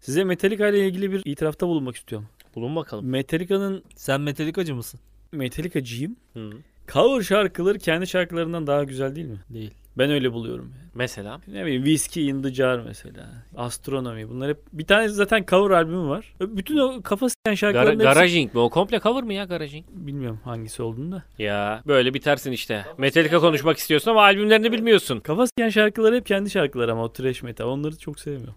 Size 0.00 0.24
Metallica 0.24 0.68
ile 0.68 0.86
ilgili 0.86 1.12
bir 1.12 1.22
itirafta 1.24 1.68
bulunmak 1.68 1.96
istiyorum. 1.96 2.28
Bulun 2.54 2.76
bakalım. 2.76 3.06
Metallica'nın 3.06 3.84
Sen 3.96 4.20
Metallica'cı 4.20 4.74
mısın? 4.74 5.00
Metallica'cıyım. 5.32 6.16
Hı. 6.32 6.50
Cover 6.88 7.22
şarkıları 7.22 7.78
kendi 7.78 8.06
şarkılarından 8.06 8.66
daha 8.66 8.84
güzel 8.84 9.16
değil 9.16 9.26
mi? 9.26 9.40
Değil. 9.50 9.74
Ben 9.98 10.10
öyle 10.10 10.32
buluyorum. 10.32 10.72
Yani. 10.76 10.90
Mesela. 10.94 11.40
Ne 11.48 11.64
bileyim 11.64 11.84
Whiskey 11.84 12.28
in 12.28 12.42
the 12.42 12.54
Jar 12.54 12.78
mesela. 12.78 13.26
Astronomy. 13.56 14.28
Bunlar 14.28 14.50
hep 14.50 14.58
bir 14.72 14.86
tane 14.86 15.08
zaten 15.08 15.44
cover 15.48 15.70
albümü 15.70 16.08
var. 16.08 16.34
Bütün 16.40 16.78
o 16.78 17.02
kafa 17.02 17.26
Gar- 17.26 17.56
şarkıların 17.56 17.92
hepsi- 17.92 18.02
garajing 18.02 18.54
mi? 18.54 18.60
O 18.60 18.70
komple 18.70 19.00
cover 19.00 19.22
mı 19.22 19.34
ya 19.34 19.44
garajing? 19.44 19.86
Bilmiyorum 19.90 20.40
hangisi 20.44 20.82
olduğunu 20.82 21.12
da. 21.12 21.22
Ya 21.38 21.82
böyle 21.86 22.14
bitersin 22.14 22.52
işte. 22.52 22.84
Metallica 22.98 23.40
konuşmak 23.40 23.78
istiyorsun 23.78 24.10
ama 24.10 24.22
albümlerini 24.22 24.72
bilmiyorsun. 24.72 25.20
Kafa 25.20 25.46
sıkan 25.46 25.68
şarkılar 25.68 26.14
hep 26.14 26.26
kendi 26.26 26.50
şarkıları 26.50 26.92
ama 26.92 27.04
o 27.04 27.12
trash 27.12 27.42
metal. 27.42 27.64
Onları 27.64 27.98
çok 27.98 28.20
sevmiyorum. 28.20 28.54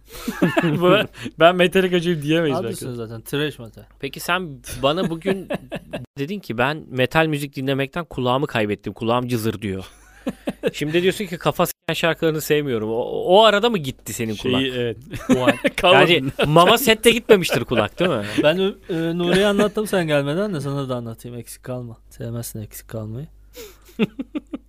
ben, 0.91 1.08
ben 1.40 1.55
Metallica'cıyım 1.55 2.22
diyemeyiz 2.22 2.58
belki. 2.58 2.68
Adlısın 2.68 2.94
zaten. 2.94 3.22
Trash 3.22 3.60
metal. 3.60 3.84
Peki 4.00 4.20
sen 4.20 4.60
bana 4.84 5.10
bugün 5.10 5.48
dedin 6.18 6.40
ki 6.40 6.58
ben 6.58 6.86
metal 6.90 7.26
müzik 7.27 7.55
dinlemekten 7.55 8.05
kulağımı 8.05 8.48
kaybettim. 8.48 8.94
Kulağım 8.94 9.27
cızır 9.27 9.62
diyor. 9.62 9.86
Şimdi 10.73 11.02
diyorsun 11.02 11.26
ki 11.26 11.38
kafa 11.38 11.66
s**en 11.66 11.94
şarkılarını 11.94 12.41
sevmiyorum. 12.41 12.90
O, 12.90 12.95
o 13.26 13.44
arada 13.44 13.70
mı 13.70 13.77
gitti 13.77 14.13
senin 14.13 14.35
kulak? 14.35 14.62
Şeyi 14.62 14.73
evet. 14.73 14.98
Cover- 15.77 15.94
Yani 16.12 16.23
mama 16.48 16.77
sette 16.77 17.12
gitmemiştir 17.12 17.63
kulak 17.63 17.99
değil 17.99 18.12
mi? 18.12 18.23
ben 18.44 18.58
e, 18.58 19.18
Nuri'ye 19.18 19.48
anlattım 19.48 19.88
sen 19.88 20.07
gelmeden 20.07 20.54
de 20.54 20.62
sana 20.62 20.90
da 20.90 20.96
anlatayım. 20.96 21.38
Eksik 21.38 21.63
kalma. 21.63 21.98
Sevmezsin 22.10 22.62
eksik 22.62 22.88
kalmayı. 22.88 23.27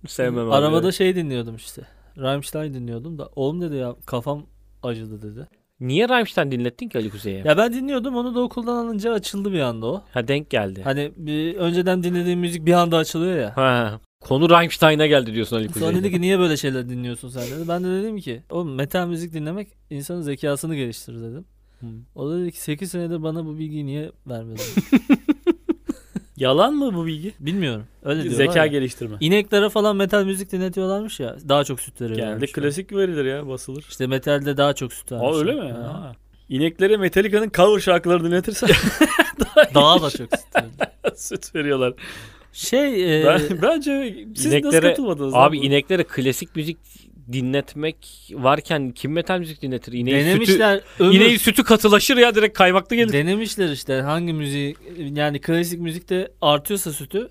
Sevmem 0.07 0.47
abi. 0.47 0.55
Arabada 0.55 0.91
şey 0.91 1.15
dinliyordum 1.15 1.55
işte. 1.55 1.81
Rammstein 2.17 2.73
dinliyordum 2.73 3.17
da. 3.19 3.29
Oğlum 3.35 3.61
dedi 3.61 3.75
ya 3.75 3.95
kafam 4.05 4.45
acıdı 4.83 5.21
dedi. 5.21 5.47
Niye 5.79 6.09
Rammstein 6.09 6.51
dinlettin 6.51 6.89
ki 6.89 6.97
Ali 6.97 7.09
Kuzey'e? 7.09 7.41
Ya 7.45 7.57
ben 7.57 7.73
dinliyordum 7.73 8.15
onu 8.15 8.35
da 8.35 8.39
okuldan 8.41 8.75
alınca 8.85 9.13
açıldı 9.13 9.53
bir 9.53 9.59
anda 9.59 9.85
o. 9.87 10.03
Ha 10.13 10.27
denk 10.27 10.49
geldi. 10.49 10.81
Hani 10.83 11.11
bir, 11.15 11.55
önceden 11.55 12.03
dinlediğim 12.03 12.39
müzik 12.39 12.65
bir 12.65 12.73
anda 12.73 12.97
açılıyor 12.97 13.37
ya. 13.37 13.57
Ha. 13.57 13.99
Konu 14.25 14.49
Rammstein'a 14.49 15.05
geldi 15.07 15.33
diyorsun 15.33 15.55
Ali 15.55 15.69
Sonra 15.69 15.85
Kuzey. 15.85 16.03
dedi 16.03 16.11
ki 16.11 16.21
niye 16.21 16.39
böyle 16.39 16.57
şeyler 16.57 16.89
dinliyorsun 16.89 17.29
sen 17.29 17.43
dedi. 17.43 17.67
Ben 17.67 17.83
de 17.83 17.87
dedim 17.87 18.17
ki 18.19 18.43
oğlum 18.49 18.75
metal 18.75 19.07
müzik 19.07 19.33
dinlemek 19.33 19.67
insanın 19.89 20.21
zekasını 20.21 20.75
geliştirir 20.75 21.17
dedim. 21.21 21.45
Hı. 21.79 21.85
O 22.15 22.29
da 22.29 22.39
dedi 22.39 22.51
ki 22.51 22.61
8 22.61 22.91
senedir 22.91 23.23
bana 23.23 23.45
bu 23.45 23.57
bilgiyi 23.59 23.85
niye 23.85 24.11
vermedin? 24.27 24.63
Yalan 26.37 26.73
mı 26.73 26.93
bu 26.93 27.05
bilgi? 27.05 27.33
Bilmiyorum. 27.39 27.83
Öyle 28.03 28.23
diyorlar 28.23 28.37
Zeka 28.45 28.59
ya. 28.59 28.67
geliştirme. 28.67 29.17
İneklere 29.19 29.69
falan 29.69 29.95
metal 29.95 30.23
müzik 30.25 30.51
dinletiyorlarmış 30.51 31.19
ya. 31.19 31.35
Daha 31.49 31.63
çok 31.63 31.79
süt 31.79 32.01
veriyorlarmış. 32.01 32.53
Genelde 32.53 32.61
klasik 32.61 32.93
verilir 32.93 33.25
ya 33.25 33.47
basılır. 33.47 33.85
İşte 33.89 34.07
metalde 34.07 34.57
daha 34.57 34.73
çok 34.73 34.93
süt 34.93 35.11
Aa 35.11 35.21
vermiş. 35.21 35.37
öyle 35.37 35.53
mi? 35.53 35.71
Ha. 35.71 35.93
Ha. 35.93 36.11
İneklere 36.49 36.97
Metallica'nın 36.97 37.51
cover 37.55 37.79
şarkılarını 37.79 38.27
dinletirsen 38.27 38.69
Daha 39.73 40.01
da 40.01 40.09
çok 40.09 40.29
süt 40.31 41.19
süt 41.19 41.55
veriyorlar. 41.55 41.93
Şey 42.55 43.21
e, 43.21 43.25
Ben, 43.25 43.41
bence 43.61 44.15
siz 44.35 44.45
nasıl 44.45 44.57
İneklere- 44.57 44.81
katılmadınız? 44.89 45.33
lan 45.33 45.41
Abi 45.41 45.57
bu? 45.59 45.63
ineklere 45.63 46.03
klasik 46.03 46.55
müzik 46.55 46.77
dinletmek 47.31 47.97
varken 48.33 48.91
kim 48.91 49.11
metal 49.11 49.39
müzik 49.39 49.61
dinletir? 49.61 49.93
İneği 49.93 50.15
sütü, 50.23 50.29
denemişler 50.29 50.81
ömür, 50.99 51.13
ineği 51.15 51.39
sütü 51.39 51.63
katılaşır 51.63 52.17
ya 52.17 52.35
direkt 52.35 52.57
kaymaklı 52.57 52.95
gelir. 52.95 53.13
denemişler 53.13 53.69
işte 53.69 53.93
hangi 53.93 54.33
müzik 54.33 54.77
yani 55.15 55.41
klasik 55.41 55.79
müzikte 55.79 56.31
artıyorsa 56.41 56.91
sütü 56.93 57.29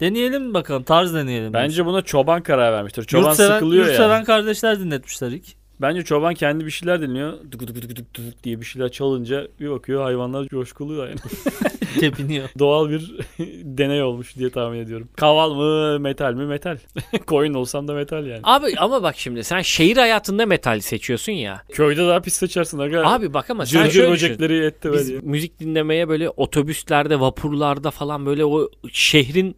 deneyelim 0.00 0.54
bakalım 0.54 0.82
tarz 0.82 1.14
deneyelim. 1.14 1.52
Bence 1.52 1.86
buna 1.86 2.02
çoban 2.02 2.42
karar 2.42 2.72
vermiştir. 2.72 3.04
Çoban 3.04 3.28
yurtseven, 3.28 3.54
sıkılıyor 3.54 3.84
ya. 3.84 3.90
yurtseven 3.90 4.24
kardeşler 4.24 4.80
dinletmişler 4.80 5.28
ilk. 5.30 5.44
Bence 5.80 6.02
çoban 6.04 6.34
kendi 6.34 6.66
bir 6.66 6.70
şeyler 6.70 7.02
dinliyor. 7.02 7.32
Dık 7.52 7.60
dık 7.60 7.74
dık 7.74 7.96
dık 7.96 8.14
dık 8.16 8.44
diye 8.44 8.60
bir 8.60 8.66
şeyler 8.66 8.88
çalınca 8.88 9.46
bir 9.60 9.70
bakıyor 9.70 10.02
hayvanlar 10.02 10.46
coşkuluyor 10.48 11.08
yani. 11.08 11.18
Tepiniyor. 12.00 12.48
Doğal 12.58 12.90
bir 12.90 13.14
deney 13.64 14.02
olmuş 14.02 14.36
diye 14.36 14.50
tahmin 14.50 14.78
ediyorum. 14.78 15.08
Kaval 15.16 15.50
mı 15.54 16.00
metal 16.00 16.34
mi 16.34 16.46
metal. 16.46 16.78
Koyun 17.26 17.54
olsam 17.54 17.88
da 17.88 17.94
metal 17.94 18.26
yani. 18.26 18.40
Abi 18.44 18.66
ama 18.78 19.02
bak 19.02 19.14
şimdi 19.18 19.44
sen 19.44 19.60
şehir 19.62 19.96
hayatında 19.96 20.46
metal 20.46 20.80
seçiyorsun 20.80 21.32
ya. 21.32 21.62
Köyde 21.72 22.06
daha 22.06 22.20
pis 22.20 22.34
seçersin 22.34 22.78
aga. 22.78 23.06
Abi 23.06 23.34
bak 23.34 23.50
ama 23.50 23.66
sen 23.66 23.82
Cırcır 23.84 23.92
şöyle 24.02 24.12
düşün. 24.14 24.28
böcekleri 24.28 24.64
etti 24.66 24.92
Biz 24.92 25.12
böyle. 25.12 25.26
müzik 25.26 25.60
dinlemeye 25.60 26.08
böyle 26.08 26.30
otobüslerde, 26.30 27.20
vapurlarda 27.20 27.90
falan 27.90 28.26
böyle 28.26 28.44
o 28.44 28.68
şehrin 28.92 29.56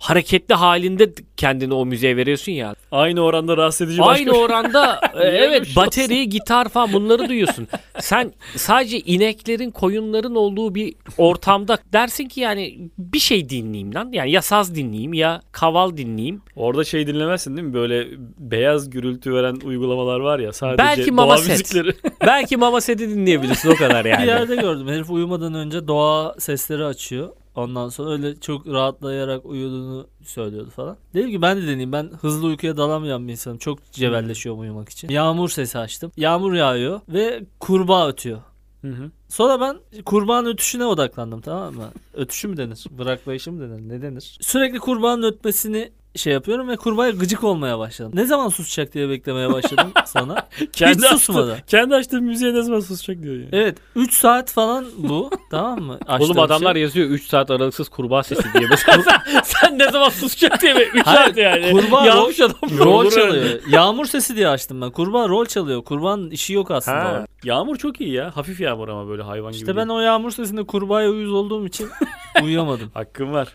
hareketli 0.00 0.54
halinde 0.54 1.12
kendini 1.36 1.74
o 1.74 1.86
müziğe 1.86 2.16
veriyorsun 2.16 2.52
ya. 2.52 2.74
Aynı 2.92 3.20
oranda 3.20 3.56
rahatsız 3.56 3.86
edici 3.88 3.98
başka 3.98 4.12
Aynı 4.12 4.32
oranda 4.32 5.00
e, 5.14 5.18
bir 5.18 5.22
evet 5.24 5.66
şey 5.66 5.76
bateri, 5.76 6.28
gitar 6.28 6.68
falan 6.68 6.92
bunları 6.92 7.28
duyuyorsun. 7.28 7.68
Sen 7.98 8.32
sadece 8.56 9.00
ineklerin, 9.00 9.70
koyunların 9.70 10.34
olduğu 10.34 10.74
bir 10.74 10.94
ortamda 11.18 11.78
dersin 11.92 12.28
ki 12.28 12.40
yani 12.40 12.78
bir 12.98 13.18
şey 13.18 13.48
dinleyeyim 13.48 13.94
lan. 13.94 14.10
Yani 14.12 14.30
ya 14.30 14.42
saz 14.42 14.74
dinleyeyim 14.74 15.14
ya 15.14 15.42
kaval 15.52 15.96
dinleyeyim. 15.96 16.42
Orada 16.56 16.84
şey 16.84 17.06
dinlemezsin 17.06 17.56
değil 17.56 17.68
mi? 17.68 17.74
Böyle 17.74 18.06
beyaz 18.38 18.90
gürültü 18.90 19.34
veren 19.34 19.56
uygulamalar 19.64 20.20
var 20.20 20.38
ya. 20.38 20.52
Sadece 20.52 20.78
Belki 20.78 21.10
doğa 21.10 21.14
Mama 21.14 21.36
Set. 21.36 21.48
müzikleri. 21.48 21.92
Belki 22.20 22.56
Mama 22.56 22.80
Set'i 22.80 23.08
dinleyebilirsin 23.10 23.70
o 23.70 23.74
kadar 23.74 24.04
Bir 24.04 24.10
yani. 24.10 24.26
yerde 24.26 24.56
gördüm. 24.56 24.88
Herif 24.88 25.10
uyumadan 25.10 25.54
önce 25.54 25.88
doğa 25.88 26.34
sesleri 26.38 26.84
açıyor. 26.84 27.28
Ondan 27.60 27.88
sonra 27.88 28.10
öyle 28.10 28.40
çok 28.40 28.66
rahatlayarak 28.66 29.46
uyuduğunu 29.46 30.06
söylüyordu 30.24 30.70
falan. 30.70 30.96
Dedim 31.14 31.30
ki 31.30 31.42
ben 31.42 31.56
de 31.56 31.62
deneyeyim. 31.62 31.92
Ben 31.92 32.10
hızlı 32.20 32.46
uykuya 32.46 32.76
dalamayan 32.76 33.28
bir 33.28 33.32
insanım. 33.32 33.58
Çok 33.58 33.92
cebelleşiyorum 33.92 34.60
uyumak 34.60 34.88
için. 34.88 35.08
Yağmur 35.08 35.48
sesi 35.48 35.78
açtım. 35.78 36.12
Yağmur 36.16 36.52
yağıyor 36.52 37.00
ve 37.08 37.44
kurbağa 37.60 38.08
ötüyor. 38.08 38.38
Hı 38.82 38.88
hı. 38.88 39.10
Sonra 39.28 39.60
ben 39.60 40.02
kurbağanın 40.04 40.48
ötüşüne 40.48 40.84
odaklandım 40.84 41.40
tamam 41.40 41.74
mı? 41.74 41.90
Ötüşü 42.14 42.48
mü 42.48 42.56
denir? 42.56 42.84
Bıraklayışı 42.90 43.52
mı 43.52 43.60
denir? 43.60 43.88
Ne 43.88 44.02
denir? 44.02 44.38
Sürekli 44.40 44.78
kurbağanın 44.78 45.22
ötmesini 45.22 45.92
şey 46.16 46.32
yapıyorum 46.32 46.68
ve 46.68 46.76
kurbağaya 46.76 47.10
gıcık 47.12 47.44
olmaya 47.44 47.78
başladım. 47.78 48.12
Ne 48.14 48.24
zaman 48.24 48.48
susacak 48.48 48.94
diye 48.94 49.08
beklemeye 49.08 49.52
başladım 49.52 49.92
sonra. 50.06 50.48
Kendi 50.72 50.98
Hiç 50.98 51.04
açtı- 51.04 51.18
susmadı. 51.18 51.62
Kendi 51.66 51.94
açtığı 51.94 52.22
müziğe 52.22 52.54
ne 52.54 52.62
zaman 52.62 52.80
susacak 52.80 53.22
diyor 53.22 53.34
ya. 53.36 53.46
Evet 53.52 53.78
3 53.96 54.14
saat 54.14 54.52
falan 54.52 54.86
bu 54.98 55.30
tamam 55.50 55.80
mı? 55.80 55.98
Açtığım 56.06 56.30
Oğlum 56.30 56.38
adamlar 56.42 56.72
şey. 56.74 56.82
yazıyor 56.82 57.08
3 57.08 57.26
saat 57.28 57.50
aralıksız 57.50 57.88
kurbağa 57.88 58.22
sesi 58.22 58.42
diye. 58.54 58.68
Sen, 58.76 59.02
sen 59.44 59.78
ne 59.78 59.90
zaman 59.90 60.08
susacak 60.08 60.62
diye 60.62 60.74
3 60.74 61.06
Hayır, 61.06 61.18
saat 61.26 61.36
yani. 61.36 61.70
kurbağa 61.72 62.06
Yanlış 62.06 62.40
adam. 62.40 62.78
Rol 62.78 63.10
çalıyor. 63.10 63.60
Yağmur 63.68 64.06
sesi 64.06 64.36
diye 64.36 64.48
açtım 64.48 64.80
ben. 64.80 64.90
Kurbağa 64.90 65.28
rol 65.28 65.46
çalıyor. 65.46 65.84
Kurbanın 65.84 66.30
işi 66.30 66.52
yok 66.52 66.70
aslında. 66.70 66.98
Ha. 67.04 67.26
Yağmur 67.44 67.76
çok 67.76 68.00
iyi 68.00 68.12
ya. 68.12 68.36
Hafif 68.36 68.60
yağmur 68.60 68.88
ama 68.88 69.08
böyle 69.08 69.22
hayvan 69.22 69.52
gibi. 69.52 69.60
İşte 69.60 69.76
ben 69.76 69.88
değil. 69.88 69.98
o 69.98 70.02
yağmur 70.02 70.30
sesinde 70.30 70.64
kurbağaya 70.64 71.10
uyuz 71.10 71.32
olduğum 71.32 71.66
için 71.66 71.88
uyuyamadım. 72.42 72.90
Hakkım 72.94 73.32
var. 73.32 73.48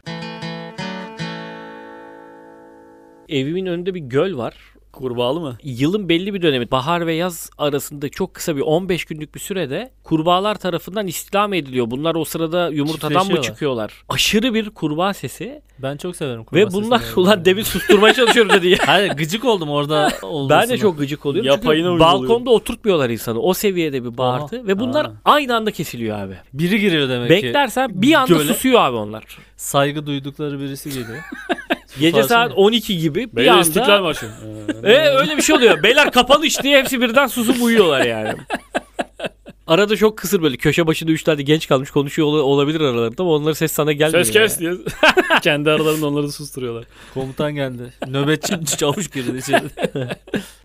Evimin 3.29 3.65
önünde 3.65 3.93
bir 3.93 3.99
göl 3.99 4.37
var. 4.37 4.53
Kurbağalı 4.91 5.39
mı? 5.39 5.57
Yılın 5.63 6.09
belli 6.09 6.33
bir 6.33 6.41
dönemi 6.41 6.71
bahar 6.71 7.07
ve 7.07 7.13
yaz 7.13 7.49
arasında 7.57 8.09
çok 8.09 8.33
kısa 8.33 8.55
bir 8.55 8.61
15 8.61 9.05
günlük 9.05 9.35
bir 9.35 9.39
sürede 9.39 9.91
kurbağalar 10.03 10.55
tarafından 10.55 11.07
istilam 11.07 11.53
ediliyor. 11.53 11.91
Bunlar 11.91 12.15
o 12.15 12.25
sırada 12.25 12.69
yumurtadan 12.69 13.27
mı 13.27 13.41
çıkıyorlar? 13.41 13.93
Aşırı 14.09 14.53
bir 14.53 14.69
kurbağa 14.69 15.13
sesi 15.13 15.61
Ben 15.79 15.97
çok 15.97 16.15
severim 16.15 16.43
kurbağa 16.43 16.59
ve 16.59 16.71
bunlar 16.71 16.99
sesini. 16.99 17.19
ulan 17.19 17.45
demin 17.45 17.63
susturmaya 17.63 18.13
çalışıyoruz 18.13 18.53
dedi 18.53 18.67
ya. 18.67 18.77
Hayır 18.85 19.11
gıcık 19.11 19.45
oldum 19.45 19.69
orada 19.69 20.09
olmasına. 20.21 20.61
Ben 20.61 20.69
de 20.69 20.77
çok 20.77 20.97
gıcık 20.99 21.25
oluyorum. 21.25 21.51
Yapayına 21.51 21.89
Çünkü 21.89 21.99
balkonda 21.99 22.49
oturtmuyorlar 22.49 23.09
insanı. 23.09 23.39
O 23.39 23.53
seviyede 23.53 24.03
bir 24.03 24.17
bağırtı 24.17 24.67
ve 24.67 24.79
bunlar 24.79 25.05
Aa. 25.05 25.13
aynı 25.25 25.55
anda 25.55 25.71
kesiliyor 25.71 26.19
abi. 26.19 26.35
Biri 26.53 26.79
giriyor 26.79 27.09
demek 27.09 27.27
ki. 27.29 27.47
Beklersen 27.47 28.01
bir 28.01 28.13
anda 28.13 28.33
göle. 28.33 28.53
susuyor 28.53 28.81
abi 28.81 28.95
onlar. 28.97 29.23
Saygı 29.57 30.05
duydukları 30.05 30.59
birisi 30.59 30.89
geliyor. 30.89 31.19
Gece 31.99 32.23
saat 32.23 32.49
ya. 32.49 32.55
12 32.55 32.97
gibi 32.97 33.31
bir 33.31 33.35
Beyler 33.35 33.51
anda 33.51 33.61
İstiklal 33.61 34.01
Marşı. 34.01 34.25
E, 34.83 34.97
öyle 35.09 35.37
bir 35.37 35.41
şey 35.41 35.55
oluyor. 35.55 35.83
Beyler 35.83 36.11
kapalı 36.11 36.45
iş 36.45 36.63
diye 36.63 36.79
hepsi 36.79 37.01
birden 37.01 37.27
susup 37.27 37.61
uyuyorlar 37.63 38.05
yani. 38.05 38.33
Arada 39.67 39.95
çok 39.95 40.17
kısır 40.17 40.41
böyle 40.41 40.57
köşe 40.57 40.87
başında 40.87 41.11
3 41.11 41.23
tane 41.23 41.41
genç 41.41 41.67
kalmış 41.67 41.91
konuşuyor 41.91 42.27
ol- 42.27 42.39
olabilir 42.39 42.81
aralarında 42.81 43.23
ama 43.23 43.31
onların 43.31 43.53
ses 43.53 43.71
sana 43.71 43.91
gelmiyor. 43.91 44.23
Ses 44.23 44.33
kes 44.33 44.59
diye. 44.59 44.73
Kendi 45.41 45.69
aralarında 45.71 46.07
onları 46.07 46.27
da 46.27 46.31
susturuyorlar. 46.31 46.85
Komutan 47.13 47.55
geldi. 47.55 47.93
Nöbetçi 48.07 48.77
çavuş 48.77 49.09
girdi 49.09 49.37
içeri. 49.37 49.63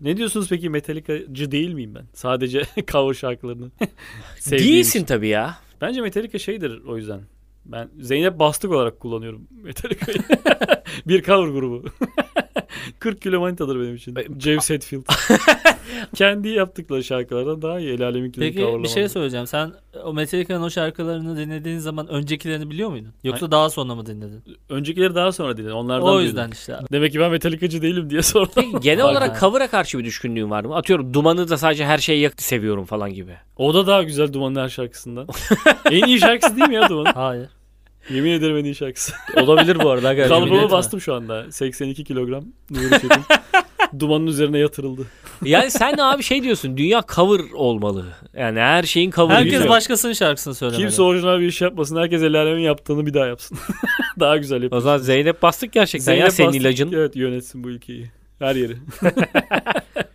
Ne 0.01 0.17
diyorsunuz 0.17 0.47
peki 0.49 0.69
Metallica'cı 0.69 1.51
değil 1.51 1.73
miyim 1.73 1.95
ben? 1.95 2.03
Sadece 2.13 2.63
cover 2.87 3.13
şarkılarını 3.13 3.71
sevdiğim 4.39 4.73
Değilsin 4.73 4.89
için. 4.99 5.05
tabii 5.05 5.27
ya. 5.27 5.57
Bence 5.81 6.01
Metallica 6.01 6.39
şeydir 6.39 6.81
o 6.87 6.97
yüzden. 6.97 7.21
Ben 7.65 7.89
Zeynep 7.99 8.39
Bastık 8.39 8.71
olarak 8.71 8.99
kullanıyorum 8.99 9.47
Metallica'yı. 9.51 10.17
bir 11.07 11.23
cover 11.23 11.47
grubu. 11.47 11.83
40 12.99 13.21
kilo 13.21 13.39
manitadır 13.39 13.79
benim 13.79 13.95
için. 13.95 14.15
E, 14.15 14.39
James 14.39 14.69
Hetfield. 14.69 15.03
Kendi 16.15 16.49
yaptıkları 16.49 17.03
şarkılardan 17.03 17.61
daha 17.61 17.79
iyi. 17.79 17.93
El 17.93 18.01
aleminkileri 18.01 18.53
Peki 18.53 18.83
bir 18.83 18.87
şey 18.87 19.09
söyleyeceğim. 19.09 19.47
Sen 19.47 19.73
o 20.03 20.13
Metallica'nın 20.13 20.63
o 20.63 20.69
şarkılarını 20.69 21.37
dinlediğin 21.37 21.77
zaman 21.77 22.07
öncekilerini 22.07 22.69
biliyor 22.69 22.89
muydun? 22.89 23.13
Yoksa 23.23 23.51
daha 23.51 23.69
sonra 23.69 23.95
mı 23.95 24.05
dinledin? 24.05 24.43
Öncekileri 24.69 25.15
daha 25.15 25.31
sonra 25.31 25.57
dinledim. 25.57 25.75
Onlardan 25.75 26.07
o 26.07 26.13
duydum. 26.13 26.25
yüzden 26.25 26.51
işte. 26.51 26.79
Demek 26.91 27.11
ki 27.11 27.19
ben 27.19 27.31
Metallica'cı 27.31 27.81
değilim 27.81 28.09
diye 28.09 28.21
sordum. 28.31 28.51
Peki 28.55 28.79
genel 28.81 29.05
olarak 29.05 29.35
be. 29.35 29.39
cover'a 29.39 29.67
karşı 29.67 29.99
bir 29.99 30.05
düşkünlüğün 30.05 30.49
var 30.49 30.63
mı? 30.63 30.75
Atıyorum 30.75 31.13
dumanı 31.13 31.49
da 31.49 31.57
sadece 31.57 31.85
her 31.85 31.97
şeyi 31.97 32.21
yak 32.21 32.41
seviyorum 32.41 32.85
falan 32.85 33.13
gibi. 33.13 33.37
O 33.57 33.73
da 33.73 33.87
daha 33.87 34.03
güzel 34.03 34.33
Duman'ın 34.33 34.55
her 34.55 34.69
şarkısından. 34.69 35.27
en 35.91 36.03
iyi 36.03 36.19
şarkısı 36.19 36.55
değil 36.55 36.69
mi 36.69 36.75
ya 36.75 36.89
Duman? 36.89 37.05
Hayır. 37.05 37.49
Yemin 38.09 38.31
ederim 38.31 38.57
en 38.57 38.63
iyi 38.63 38.75
şarkısı. 38.75 39.13
Olabilir 39.37 39.79
bu 39.83 39.89
arada. 39.89 40.27
Kalıbımı 40.27 40.57
etme. 40.57 40.71
bastım 40.71 41.01
şu 41.01 41.13
anda. 41.13 41.51
82 41.51 42.03
kilogram. 42.03 42.43
Dumanın 43.99 44.27
üzerine 44.27 44.57
yatırıldı. 44.57 45.01
Yani 45.43 45.71
sen 45.71 45.97
abi 45.97 46.23
şey 46.23 46.43
diyorsun 46.43 46.77
dünya 46.77 47.03
cover 47.15 47.41
olmalı. 47.53 48.05
Yani 48.37 48.59
her 48.59 48.83
şeyin 48.83 49.11
cover'ı 49.11 49.37
Herkes 49.37 49.51
güzel. 49.53 49.69
başkasının 49.69 50.13
şarkısını 50.13 50.55
söylemeli. 50.55 50.81
Kimse 50.81 51.01
orijinal 51.01 51.39
bir 51.39 51.47
iş 51.47 51.61
yapmasın. 51.61 51.95
Herkes 51.97 52.23
el 52.23 52.35
alemin 52.35 52.61
yaptığını 52.61 53.05
bir 53.05 53.13
daha 53.13 53.25
yapsın. 53.25 53.57
daha 54.19 54.37
güzel 54.37 54.63
yapın. 54.63 54.77
O 54.77 54.79
zaman 54.79 54.97
Zeynep 54.97 55.41
Bastık 55.41 55.71
gerçekten 55.71 56.13
ya 56.13 56.17
Zeynep 56.17 56.33
senin 56.33 56.47
Bastık, 56.47 56.61
ilacın. 56.61 56.91
Evet 56.91 57.15
yönetsin 57.15 57.63
bu 57.63 57.69
ülkeyi. 57.69 58.11
Her 58.39 58.55
yeri. 58.55 58.75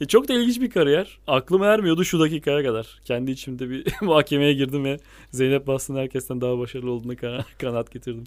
E, 0.00 0.04
çok 0.06 0.28
da 0.28 0.32
ilginç 0.34 0.60
bir 0.60 0.70
kariyer. 0.70 1.18
Aklım 1.26 1.62
ermiyordu 1.62 2.04
şu 2.04 2.20
dakikaya 2.20 2.62
kadar. 2.62 3.00
Kendi 3.04 3.30
içimde 3.30 3.70
bir 3.70 3.86
muhakemeye 4.02 4.52
girdim 4.52 4.84
ve 4.84 4.98
Zeynep 5.30 5.66
Bastık'ın 5.66 5.98
herkesten 6.00 6.40
daha 6.40 6.58
başarılı 6.58 6.90
olduğunu 6.90 7.16
kana- 7.16 7.44
kanaat 7.58 7.92
getirdim. 7.92 8.24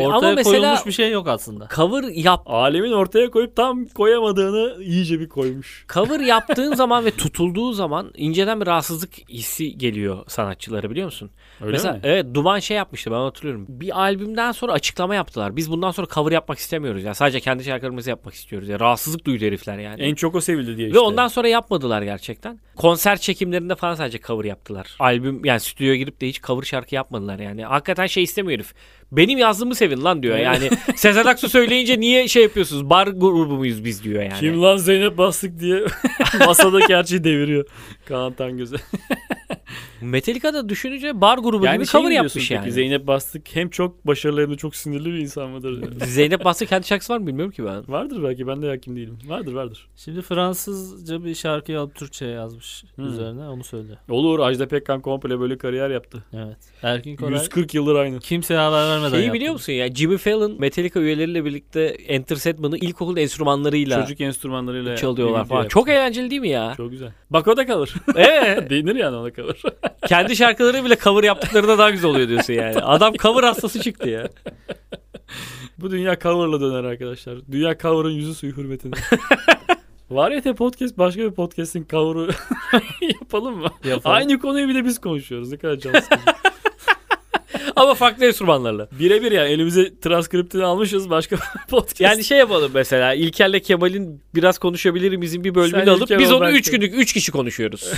Ortaya 0.00 0.16
Ama 0.28 0.32
mesela 0.32 0.58
koyulmuş 0.60 0.86
bir 0.86 0.92
şey 0.92 1.10
yok 1.10 1.28
aslında. 1.28 1.68
cover 1.76 2.04
yap 2.14 2.42
Alemin 2.46 2.92
ortaya 2.92 3.30
koyup 3.30 3.56
tam 3.56 3.84
koyamadığını 3.86 4.82
iyice 4.82 5.20
bir 5.20 5.28
koymuş. 5.28 5.86
cover 5.94 6.20
yaptığın 6.20 6.74
zaman 6.74 7.04
ve 7.04 7.10
tutulduğu 7.10 7.72
zaman 7.72 8.10
inceden 8.16 8.60
bir 8.60 8.66
rahatsızlık 8.66 9.28
hissi 9.28 9.78
geliyor 9.78 10.18
sanatçılara 10.28 10.90
biliyor 10.90 11.06
musun? 11.06 11.30
Öyle 11.60 11.72
Mesela 11.72 11.94
mi? 11.94 12.00
evet 12.02 12.26
Duman 12.34 12.58
şey 12.58 12.76
yapmıştı 12.76 13.10
ben 13.10 13.16
hatırlıyorum. 13.16 13.66
Bir 13.68 14.00
albümden 14.00 14.52
sonra 14.52 14.72
açıklama 14.72 15.14
yaptılar. 15.14 15.56
Biz 15.56 15.70
bundan 15.70 15.90
sonra 15.90 16.06
cover 16.14 16.32
yapmak 16.32 16.58
istemiyoruz 16.58 17.04
ya. 17.04 17.14
Sadece 17.14 17.40
kendi 17.40 17.64
şarkılarımızı 17.64 18.10
yapmak 18.10 18.34
istiyoruz 18.34 18.68
ya. 18.68 18.80
Rahatsızlık 18.80 19.24
duydu 19.24 19.44
herifler 19.44 19.78
yani. 19.78 20.02
En 20.02 20.14
çok 20.14 20.34
o 20.34 20.40
sevildi 20.40 20.76
diye 20.76 20.86
Ve 20.86 20.90
işte. 20.90 21.00
ondan 21.00 21.28
sonra 21.28 21.48
yapmadılar 21.48 22.02
gerçekten. 22.02 22.60
Konser 22.76 23.16
çekimlerinde 23.16 23.74
falan 23.74 23.94
sadece 23.94 24.18
cover 24.20 24.44
yaptılar. 24.44 24.96
Albüm 24.98 25.44
yani 25.44 25.60
stüdyoya 25.60 25.96
girip 25.96 26.20
de 26.20 26.28
hiç 26.28 26.42
cover 26.42 26.62
şarkı 26.62 26.94
yapmadılar 26.94 27.38
yani. 27.38 27.64
Hakikaten 27.64 28.06
şey 28.06 28.22
istemiyor 28.22 28.58
herif. 28.58 28.74
Benim 29.12 29.38
yazdığımı 29.38 29.74
sevin 29.74 30.04
lan 30.04 30.22
diyor. 30.22 30.36
Yani 30.36 30.70
Sezen 30.96 31.24
Aksu 31.24 31.48
söyleyince 31.48 32.00
niye 32.00 32.28
şey 32.28 32.42
yapıyorsunuz? 32.42 32.90
Bar 32.90 33.06
grubu 33.06 33.54
muyuz 33.56 33.84
biz 33.84 34.04
diyor 34.04 34.22
yani. 34.22 34.34
Kim 34.40 34.62
lan 34.62 34.76
Zeynep 34.76 35.18
Bastık 35.18 35.60
diye 35.60 35.82
masadaki 36.46 36.96
her 36.96 37.04
şeyi 37.04 37.24
deviriyor. 37.24 37.64
Kaan 38.08 38.32
Tangöz'e. 38.32 38.76
Metallica'da 40.02 40.68
düşününce 40.68 41.20
bar 41.20 41.38
grubu 41.38 41.64
Yani 41.66 41.74
gibi 41.76 41.86
şey 41.86 42.00
cover 42.00 42.10
yapmış 42.12 42.34
diyorsun 42.34 42.54
yani. 42.54 42.62
peki, 42.64 42.72
Zeynep 42.74 43.06
Bastık 43.06 43.42
hem 43.56 43.70
çok 43.70 44.06
başarılı 44.06 44.40
hem 44.42 44.50
de 44.50 44.56
çok 44.56 44.76
sinirli 44.76 45.04
bir 45.12 45.18
insan 45.18 45.50
mıdır? 45.50 45.82
Zeynep 46.06 46.44
Bastık 46.44 46.68
kendi 46.68 46.86
şarkısı 46.86 47.12
var 47.12 47.18
mı 47.18 47.26
bilmiyorum 47.26 47.52
ki 47.52 47.64
ben. 47.64 47.88
vardır 47.88 48.22
belki 48.22 48.46
ben 48.46 48.62
de 48.62 48.68
hakim 48.68 48.96
değilim. 48.96 49.18
Vardır 49.26 49.52
vardır. 49.52 49.88
Şimdi 49.96 50.22
Fransızca 50.22 51.24
bir 51.24 51.34
şarkıyı 51.34 51.80
alıp 51.80 51.94
Türkçe'ye 51.94 52.30
yazmış 52.32 52.84
Hmm. 52.94 53.04
üzerine 53.06 53.48
onu 53.48 53.64
söylüyor. 53.64 53.96
Olur 54.10 54.38
Ajda 54.38 54.68
Pekkan 54.68 55.00
komple 55.00 55.40
böyle 55.40 55.58
kariyer 55.58 55.90
yaptı. 55.90 56.24
Evet. 56.32 56.56
Erkin 56.82 57.16
Koray 57.16 57.32
140 57.32 57.74
yıldır 57.74 57.94
aynı. 57.94 58.18
kimseye 58.18 58.60
haber 58.60 58.88
vermeden 58.88 59.10
Şeyi 59.10 59.22
yaptı. 59.22 59.34
biliyor 59.34 59.52
musun 59.52 59.72
ya 59.72 59.94
Jimmy 59.94 60.16
Fallon 60.16 60.56
Metallica 60.60 61.00
üyeleriyle 61.00 61.44
birlikte 61.44 61.82
Enter 61.84 62.36
Sandman'ı 62.36 62.76
ilkokul 62.78 63.16
enstrümanlarıyla 63.16 64.00
Çocuk 64.02 64.20
enstrümanlarıyla 64.20 64.96
çalıyorlar 64.96 65.44
falan. 65.46 65.60
video 65.60 65.68
Çok 65.68 65.88
eğlenceli 65.88 66.30
değil 66.30 66.40
mi 66.40 66.48
ya? 66.48 66.60
yaptı. 66.64 66.76
Çok 66.76 66.90
güzel. 66.90 67.12
Bak 67.30 67.48
o 67.48 67.56
da 67.56 67.66
kalır. 67.66 67.94
evet. 68.16 68.70
Denir 68.70 68.94
yani 68.96 69.16
ona 69.16 69.32
kalır. 69.32 69.62
Kendi 70.08 70.36
şarkıları 70.36 70.84
bile 70.84 70.96
cover 70.96 71.24
yaptıklarında 71.24 71.78
daha 71.78 71.90
güzel 71.90 72.10
oluyor 72.10 72.28
diyorsun 72.28 72.52
yani. 72.52 72.78
Adam 72.78 73.14
cover 73.14 73.42
hastası 73.42 73.80
çıktı 73.80 74.08
ya. 74.08 74.28
Bu 75.78 75.90
dünya 75.90 76.18
coverla 76.18 76.60
döner 76.60 76.84
arkadaşlar. 76.84 77.38
Dünya 77.52 77.78
cover'ın 77.78 78.10
yüzü 78.10 78.34
suyu 78.34 78.56
hürmetine. 78.56 78.92
Variyete 80.10 80.54
podcast 80.54 80.98
başka 80.98 81.22
bir 81.22 81.30
podcast'in 81.30 81.86
cover'ı 81.90 82.30
yapalım 83.20 83.58
mı? 83.58 83.68
Yapalım. 83.84 84.16
Aynı 84.16 84.38
konuyu 84.38 84.68
bile 84.68 84.84
biz 84.84 84.98
konuşuyoruz. 85.00 85.50
Ne 85.52 85.56
kadar 85.58 85.76
can. 85.76 85.92
Ama 87.76 87.94
farklı 87.94 88.26
enstrümanlarla. 88.26 88.88
Birebir 88.98 89.32
yani 89.32 89.48
elimize 89.50 90.00
transkriptini 90.00 90.64
almışız 90.64 91.10
başka 91.10 91.36
podcast. 91.70 92.00
Yani 92.00 92.24
şey 92.24 92.38
yapalım 92.38 92.70
mesela 92.74 93.14
İlker'le 93.14 93.60
Kemal'in 93.60 94.22
biraz 94.34 94.58
konuşabilirimizin 94.58 95.44
bir 95.44 95.54
bölümünü 95.54 95.84
Sen 95.84 95.90
alıp 95.90 96.02
İlker 96.02 96.18
biz 96.18 96.32
onu 96.32 96.40
ben 96.40 96.54
3 96.54 96.70
Kemal. 96.70 96.80
günlük 96.80 96.98
3 97.02 97.12
kişi 97.12 97.32
konuşuyoruz. 97.32 97.92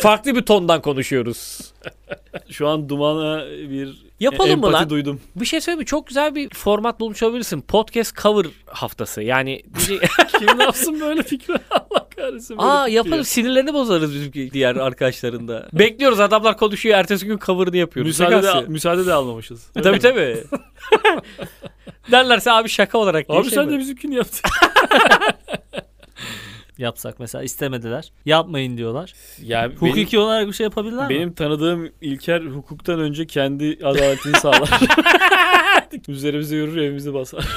Farklı 0.00 0.34
bir 0.34 0.42
tondan 0.42 0.82
konuşuyoruz. 0.82 1.60
Şu 2.50 2.68
an 2.68 2.88
dumana 2.88 3.46
bir 3.46 4.10
Yapalım 4.20 4.46
mı 4.50 4.52
empati 4.56 4.72
lan? 4.72 4.90
duydum. 4.90 5.20
Bir 5.36 5.46
şey 5.46 5.60
söyleyeyim 5.60 5.78
mi? 5.80 5.86
Çok 5.86 6.06
güzel 6.06 6.34
bir 6.34 6.48
format 6.54 7.00
bulmuş 7.00 7.22
olabilirsin. 7.22 7.60
Podcast 7.60 8.16
cover 8.22 8.46
haftası. 8.66 9.22
Yani 9.22 9.62
Kim 10.38 10.58
ne 10.58 10.62
yapsın 10.62 11.00
böyle 11.00 11.22
fikri? 11.22 11.54
Allah 11.70 12.06
kahretsin. 12.16 12.58
böyle 12.58 12.70
Aa 12.70 12.84
fikri 12.84 12.96
yaparız 12.96 13.16
ya. 13.18 13.24
sinirlerini 13.24 13.74
bozarız 13.74 14.14
bizim 14.14 14.50
diğer 14.52 14.76
arkadaşların 14.76 15.48
da. 15.48 15.68
Bekliyoruz 15.72 16.20
adamlar 16.20 16.56
konuşuyor 16.56 16.98
ertesi 16.98 17.26
gün 17.26 17.38
cover'ını 17.38 17.76
yapıyoruz. 17.76 18.20
Müsaade 18.20 18.42
de, 18.42 18.60
müsaade 18.68 19.06
de 19.06 19.12
almamışız. 19.12 19.66
tabii 19.82 19.98
tabii. 19.98 20.44
Derlerse 22.10 22.52
abi 22.52 22.68
şaka 22.68 22.98
olarak 22.98 23.28
diye 23.28 23.38
Abi 23.38 23.48
şey 23.48 23.54
sen 23.54 23.66
mi? 23.66 23.72
de 23.72 23.78
bizimkini 23.78 24.14
yaptın. 24.14 24.50
Yapsak 26.80 27.20
mesela 27.20 27.44
istemediler. 27.44 28.12
Yapmayın 28.24 28.76
diyorlar. 28.76 29.14
Ya 29.42 29.70
Hukuki 29.78 30.18
olarak 30.18 30.48
bir 30.48 30.52
şey 30.52 30.64
yapabilirler 30.64 31.08
mi? 31.08 31.14
Benim 31.14 31.32
tanıdığım 31.32 31.90
İlker 32.00 32.40
hukuktan 32.42 33.00
önce 33.00 33.26
kendi 33.26 33.78
adaletini 33.84 34.36
sağlar. 34.36 34.70
Üzerimize 36.08 36.56
yürür 36.56 36.76
evimizi 36.76 37.14
basar. 37.14 37.48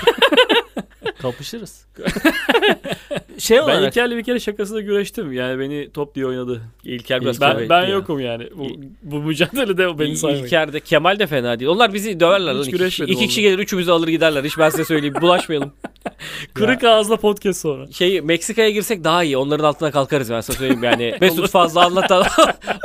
Kapışırız. 1.22 1.86
şey 3.38 3.58
Ben 3.58 3.64
olarak 3.64 3.88
İlker'le 3.88 4.18
bir 4.18 4.24
kere 4.24 4.40
şakasında 4.40 4.82
güreştim. 4.82 5.32
Yani 5.32 5.60
beni 5.60 5.90
top 5.92 6.16
diye 6.16 6.26
oynadı. 6.26 6.62
İlker 6.84 7.22
biraz 7.22 7.42
Ben, 7.42 7.54
kuvvetli 7.54 7.70
ben 7.70 7.82
ya. 7.82 7.90
yokum 7.90 8.20
yani. 8.20 8.50
Bu, 8.56 8.68
bu 9.04 9.20
mücadelede 9.20 9.88
o 9.88 10.00
beni 10.00 10.18
saymayın. 10.18 10.46
İlker 10.46 10.74
de 10.74 10.80
Kemal 10.80 11.20
de 11.20 11.28
fena 11.28 11.60
değil. 11.60 11.72
Onlar 11.72 11.94
bizi 11.94 12.20
döverler 12.20 12.56
Hiç 12.56 12.74
lan. 12.82 12.88
İki, 12.88 13.04
iki 13.04 13.28
kişi 13.28 13.42
gelir 13.42 13.60
üçümüzü 13.60 13.92
alır 13.92 14.08
giderler. 14.08 14.44
Hiç 14.44 14.58
ben 14.58 14.70
size 14.70 14.86
söyleyeyim. 14.86 15.16
Bulaşmayalım. 15.22 15.72
Kırık 16.54 16.84
ağızla 16.84 17.18
podcast 17.18 17.62
sonra. 17.62 17.92
Şey 17.92 18.22
Meksika'ya 18.22 18.70
girsek 18.70 19.04
daha 19.04 19.24
iyi. 19.24 19.38
Onların 19.38 19.64
altına 19.64 19.92
kalkarız 19.92 20.32
ben 20.32 20.42
size 20.42 20.58
söyleyeyim 20.58 20.84
yani. 20.84 21.16
Mesut 21.22 21.50
fazla 21.50 21.86
anlatan. 21.86 22.26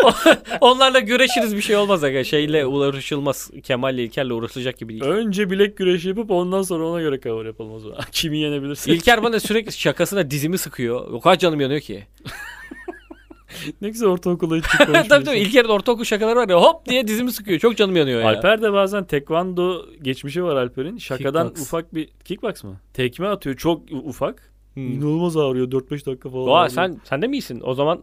Onlarla 0.61 0.99
güreşiriz 0.99 1.57
bir 1.57 1.61
şey 1.61 1.77
olmaz. 1.77 2.05
Aga. 2.05 2.25
Şeyle 2.25 2.67
uğraşılmaz. 2.67 3.51
Kemal'le 3.63 3.99
İlker'le 3.99 4.31
uğraşılacak 4.31 4.79
gibi 4.79 4.93
değil. 4.93 5.05
Önce 5.05 5.51
bilek 5.51 5.77
güreşi 5.77 6.09
yapıp 6.09 6.31
ondan 6.31 6.63
sonra 6.63 6.87
ona 6.87 7.01
göre 7.01 7.21
cover 7.21 7.45
yapalım 7.45 7.73
o 7.73 7.79
zaman. 7.79 7.99
Kimi 8.13 8.39
yenebilirsin. 8.39 8.93
İlker 8.93 9.23
bana 9.23 9.41
sürekli 9.41 9.73
şakasına 9.73 10.31
dizimi 10.39 10.59
sıkıyor. 10.59 11.11
O 11.13 11.21
kadar 11.21 11.39
canım 11.39 11.61
yanıyor 11.61 11.81
ki. 11.81 12.07
ne 13.81 13.89
güzel 13.91 14.09
ortaokulda 14.09 14.57
hiç 14.57 14.67
konuşmuyorsun. 14.77 15.09
tabii 15.09 15.25
tabii 15.25 15.39
İlker'in 15.39 15.69
ortaokul 15.69 16.05
şakaları 16.05 16.37
var 16.39 16.49
ya 16.49 16.61
hop 16.63 16.87
diye 16.87 17.09
dizimi 17.09 17.33
sıkıyor. 17.33 17.59
Çok 17.59 17.77
canım 17.77 17.97
yanıyor 17.97 18.21
ya. 18.21 18.29
Alper 18.29 18.63
de 18.63 18.73
bazen 18.73 19.05
tekvando 19.05 19.87
geçmişi 20.03 20.45
var 20.45 20.57
Alper'in. 20.57 20.99
Şakadan 20.99 21.47
Kickbox. 21.49 21.67
ufak 21.67 21.95
bir 21.95 22.09
kickbox 22.25 22.65
mı? 22.65 22.77
Tekme 22.95 23.27
atıyor 23.29 23.57
çok 23.57 23.83
ufak. 24.05 24.53
Hmm. 24.75 24.93
İnanılmaz 24.93 25.37
ağrıyor 25.37 25.71
4-5 25.71 26.07
dakika 26.07 26.31
falan. 26.31 26.47
Doğa 26.47 26.59
ağrıyor. 26.61 26.75
sen 26.75 27.01
sen 27.05 27.23
de 27.23 27.27
mi 27.27 27.37
iyisin? 27.37 27.61
O 27.65 27.75
zaman 27.75 28.03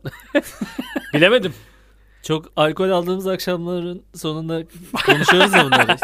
bilemedim. 1.14 1.54
çok 2.24 2.46
alkol 2.56 2.90
aldığımız 2.90 3.28
akşamların 3.28 4.02
sonunda 4.16 4.64
konuşuyoruz 5.06 5.54
ya 5.54 5.66
bunları. 5.66 5.98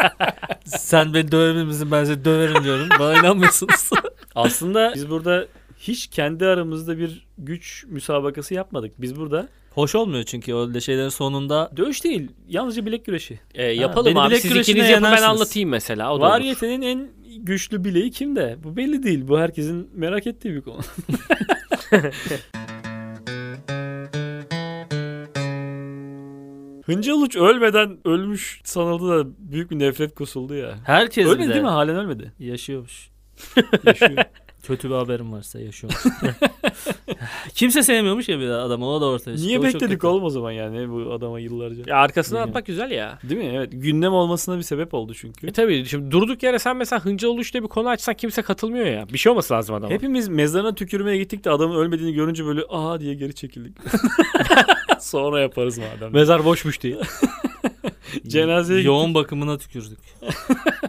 Sen 0.64 1.14
beni 1.14 1.32
dövebilir 1.32 1.64
misin 1.64 1.88
ben 1.90 2.04
seni 2.04 2.24
döverim 2.24 2.64
diyorum. 2.64 2.88
Bana 2.98 3.18
inanmıyorsunuz. 3.18 3.90
Aslında 4.34 4.92
biz 4.94 5.10
burada 5.10 5.46
hiç 5.82 6.06
kendi 6.06 6.46
aramızda 6.46 6.98
bir 6.98 7.26
güç 7.38 7.84
müsabakası 7.88 8.54
yapmadık. 8.54 8.92
Biz 8.98 9.16
burada 9.16 9.48
Hoş 9.70 9.94
olmuyor 9.94 10.24
çünkü 10.24 10.54
öyle 10.54 10.80
şeylerin 10.80 11.08
sonunda 11.08 11.70
dövüş 11.76 12.04
değil 12.04 12.28
yalnızca 12.48 12.86
bilek 12.86 13.04
güreşi. 13.04 13.40
Ee, 13.54 13.64
yapalım 13.64 14.06
beni 14.06 14.20
abi. 14.20 14.30
bilek 14.30 14.42
Siz 14.42 14.56
ikiniz 14.56 14.88
yapın 14.90 15.08
ben 15.12 15.22
anlatayım 15.22 15.68
mesela. 15.70 16.14
O 16.14 16.20
da 16.20 16.24
olur. 16.24 16.32
Variyetenin 16.32 16.82
en 16.82 17.08
güçlü 17.38 17.84
bileği 17.84 18.10
kimde? 18.10 18.56
Bu 18.64 18.76
belli 18.76 19.02
değil. 19.02 19.28
Bu 19.28 19.38
herkesin 19.38 19.90
merak 19.94 20.26
ettiği 20.26 20.54
bir 20.54 20.60
konu. 20.60 20.80
Hıncal 26.86 27.22
Uç 27.22 27.36
ölmeden 27.36 27.98
ölmüş 28.04 28.60
sanıldı 28.64 29.08
da 29.08 29.30
büyük 29.38 29.70
bir 29.70 29.78
nefret 29.78 30.14
kusuldu 30.14 30.54
ya. 30.54 30.74
herkes 30.84 31.26
Ölmedi 31.26 31.48
de 31.48 31.52
değil 31.52 31.62
mi? 31.62 31.68
Halen 31.68 31.96
ölmedi. 31.96 32.32
yaşıyormuş. 32.38 33.10
Yaşıyor. 33.86 34.24
Kötü 34.62 34.90
bir 34.90 34.94
haberim 34.94 35.32
varsa 35.32 35.60
yaşıyorum. 35.60 35.98
Kimse 37.54 37.82
sevmiyormuş 37.82 38.28
ya 38.28 38.38
bir 38.38 38.48
adamı 38.48 38.88
o 38.88 39.00
da 39.00 39.06
ortaya 39.06 39.36
çıktı. 39.36 39.48
Niye 39.48 39.58
O 39.58 39.62
bekledik 39.62 40.04
oğlum 40.04 40.24
o 40.24 40.30
zaman 40.30 40.52
yani 40.52 40.90
bu 40.90 41.12
adama 41.12 41.40
yıllarca? 41.40 41.82
Ya 41.86 41.96
arkasına 41.96 42.34
Bilmiyorum. 42.34 42.50
atmak 42.50 42.66
güzel 42.66 42.90
ya. 42.90 43.18
Değil 43.22 43.40
mi? 43.40 43.52
Evet. 43.56 43.68
Gündem 43.72 44.12
olmasına 44.12 44.56
bir 44.58 44.62
sebep 44.62 44.94
oldu 44.94 45.14
çünkü. 45.14 45.46
E 45.46 45.52
tabii 45.52 45.84
şimdi 45.84 46.10
durduk 46.10 46.42
yere 46.42 46.58
sen 46.58 46.76
mesela 46.76 47.04
Hınca 47.04 47.28
Uluç 47.28 47.52
diye 47.52 47.62
bir 47.62 47.68
konu 47.68 47.88
açsan 47.88 48.14
kimse 48.14 48.42
katılmıyor 48.42 48.86
ya. 48.86 49.08
Bir 49.12 49.18
şey 49.18 49.30
olması 49.32 49.54
lazım 49.54 49.74
adama. 49.74 49.92
Hepimiz 49.92 50.28
mezarına 50.28 50.74
tükürmeye 50.74 51.18
gittik 51.18 51.44
de 51.44 51.50
adamın 51.50 51.76
ölmediğini 51.76 52.14
görünce 52.14 52.46
böyle 52.46 52.60
aa 52.68 53.00
diye 53.00 53.14
geri 53.14 53.34
çekildik. 53.34 53.76
Sonra 55.00 55.40
yaparız 55.40 55.78
madem. 55.78 56.12
Mezar 56.12 56.44
boşmuş 56.44 56.82
diye. 56.82 56.96
Cenazeye 58.26 58.78
gittik. 58.78 58.86
Yoğun 58.86 59.14
bakımına 59.14 59.58
tükürdük. 59.58 59.98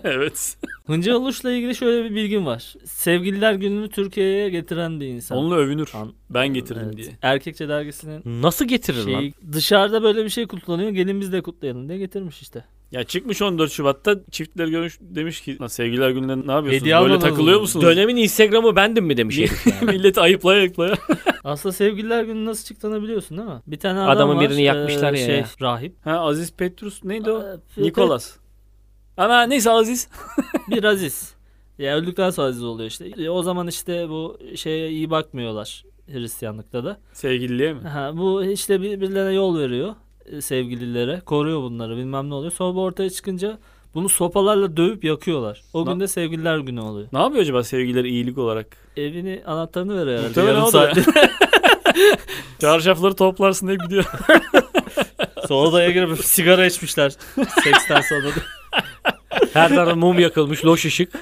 evet. 0.04 0.58
Hınca 0.86 1.16
Aluş'la 1.16 1.52
ilgili 1.52 1.76
şöyle 1.76 2.10
bir 2.10 2.16
bilgim 2.16 2.46
var. 2.46 2.74
Sevgililer 2.86 3.54
gününü 3.54 3.90
Türkiye'ye 3.90 4.50
getiren 4.50 5.00
bir 5.00 5.06
insan. 5.08 5.38
Onunla 5.38 5.56
övünür. 5.56 5.90
An- 5.96 6.14
Ben 6.30 6.48
getirdim 6.48 6.82
Evet. 6.86 6.98
diye. 6.98 7.08
Erkekçe 7.22 7.70
dergisinin 7.70 8.22
Nasıl 8.42 8.66
getirir 8.66 8.98
lan? 8.98 9.20
şeyi, 9.20 9.34
dışarıda 9.52 10.04
böyle 10.04 10.24
bir 10.26 10.30
şey 10.30 10.48
kutlanıyor. 10.48 10.90
Gelin 10.90 11.22
biz 11.22 11.32
de 11.32 11.42
kutlayalım 11.42 11.90
diye 11.90 11.98
getirmiş 12.00 12.42
işte. 12.42 12.66
Ya 12.92 13.04
çıkmış 13.04 13.42
14 13.42 13.72
Şubat'ta 13.72 14.16
çiftler 14.32 14.68
görmüş 14.68 14.98
demiş 15.02 15.42
ki 15.42 15.60
"Lan 15.62 15.68
sevgililer 15.68 16.10
gününde 16.10 16.34
ne 16.48 16.52
yapıyorsunuz? 16.52 16.74
Hediye 16.74 16.84
Böyle 16.84 16.96
almadınız 16.96 17.24
takılıyor 17.24 17.56
mı?" 17.58 17.62
musunuz? 17.62 17.86
Dönemin 17.86 18.16
Instagram'ı 18.16 18.76
bendim 18.76 19.06
mi 19.06 19.18
demiş 19.18 19.38
herif 19.38 19.68
yani. 19.68 19.92
Milleti 19.98 20.22
ayıplaya 20.22 20.60
ayıplaya. 20.60 20.96
Aslında 21.44 21.74
sevgililer 21.74 22.24
günü 22.24 22.46
nasıl 22.46 22.66
çıktığını 22.66 23.04
biliyorsun 23.04 23.38
değil 23.38 23.50
mi? 23.50 23.62
Bir 23.68 23.80
tane 23.80 24.00
adam 24.00 24.10
Adamın 24.10 24.36
var, 24.36 24.50
birini 24.50 24.64
yakmışlar 24.64 25.14
eee, 25.14 25.20
ya 25.22 25.26
Şey, 25.26 25.44
rahip. 25.62 25.96
ha 26.06 26.20
Aziz 26.20 26.54
Petrus 26.54 27.04
neydi 27.04 27.32
o? 27.32 27.42
Eee, 27.44 27.84
Nikolas. 27.84 28.36
Ama 29.18 29.44
neyse 29.44 29.72
Aziz. 29.72 30.08
Bir 30.70 30.84
Aziz. 30.84 31.34
Ya 31.80 31.96
öldükten 31.98 32.30
sonra 32.30 32.48
Aziz 32.48 32.64
oluyor 32.64 32.90
işte. 32.90 33.06
E, 33.18 33.30
O 33.30 33.44
zaman 33.44 33.68
işte 33.68 34.10
bu 34.10 34.38
şeye 34.56 34.90
iyi 34.90 35.10
bakmıyorlar 35.10 35.84
Hristiyanlıkta 36.12 36.84
da. 36.86 36.98
Sevgililiğe 37.14 37.74
mi? 37.74 37.82
Ha, 37.88 38.12
bu 38.14 38.44
işte 38.46 38.82
birbirlerine 38.82 39.34
yol 39.34 39.60
veriyor 39.60 39.96
e, 40.26 40.42
sevgililere. 40.42 41.22
Koruyor 41.26 41.62
bunları 41.62 41.98
bilmem 41.98 42.30
ne 42.30 42.34
oluyor. 42.34 42.52
Sonra 42.52 42.76
bu 42.76 42.82
ortaya 42.84 43.10
çıkınca 43.10 43.58
bunu 43.96 44.10
sopalarla 44.10 44.78
dövüp 44.78 45.04
yakıyorlar. 45.04 45.62
O 45.74 45.86
Na- 45.86 45.92
gün 45.92 46.00
de 46.00 46.08
sevgililer 46.08 46.58
günü 46.58 46.82
oluyor. 46.82 47.08
Ne 47.14 47.20
yapıyor 47.20 47.42
acaba 47.42 47.64
sevgililer 47.64 48.04
iyilik 48.04 48.38
olarak? 48.38 48.68
Evini 48.98 49.42
anahtarını 49.46 49.94
veriyor 50.02 50.08
herhalde. 50.20 50.28
Muhtemelen 50.28 50.54
yarım 50.54 50.64
o 50.64 50.74
da. 50.74 50.94
saat. 50.96 50.98
Çarşafları 52.62 53.16
toplarsın 53.16 53.68
diye 53.68 53.78
gidiyor. 53.84 54.06
sonra 55.48 55.70
odaya 55.70 55.92
girip 55.92 56.18
sigara 56.26 56.66
içmişler. 56.66 57.12
Seksten 57.64 58.02
sonra. 58.02 58.24
da. 58.26 58.40
Her 59.54 59.70
tarafta 59.70 59.96
mum 59.96 60.20
yakılmış, 60.20 60.66
loş 60.66 60.86
ışık. 60.86 61.14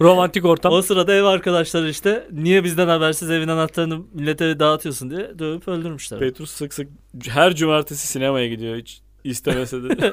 Romantik 0.00 0.44
ortam. 0.44 0.72
O 0.72 0.82
sırada 0.82 1.14
ev 1.14 1.24
arkadaşları 1.24 1.90
işte 1.90 2.26
niye 2.32 2.64
bizden 2.64 2.88
habersiz 2.88 3.30
evin 3.30 3.48
anahtarını 3.48 4.00
millete 4.14 4.60
dağıtıyorsun 4.60 5.10
diye 5.10 5.38
dövüp 5.38 5.68
öldürmüşler. 5.68 6.20
Petrus 6.20 6.50
sık 6.50 6.74
sık 6.74 6.88
her 7.28 7.54
cumartesi 7.54 8.06
sinemaya 8.06 8.48
gidiyor 8.48 8.76
hiç 8.76 9.00
istemese 9.24 9.82
de. 9.82 10.12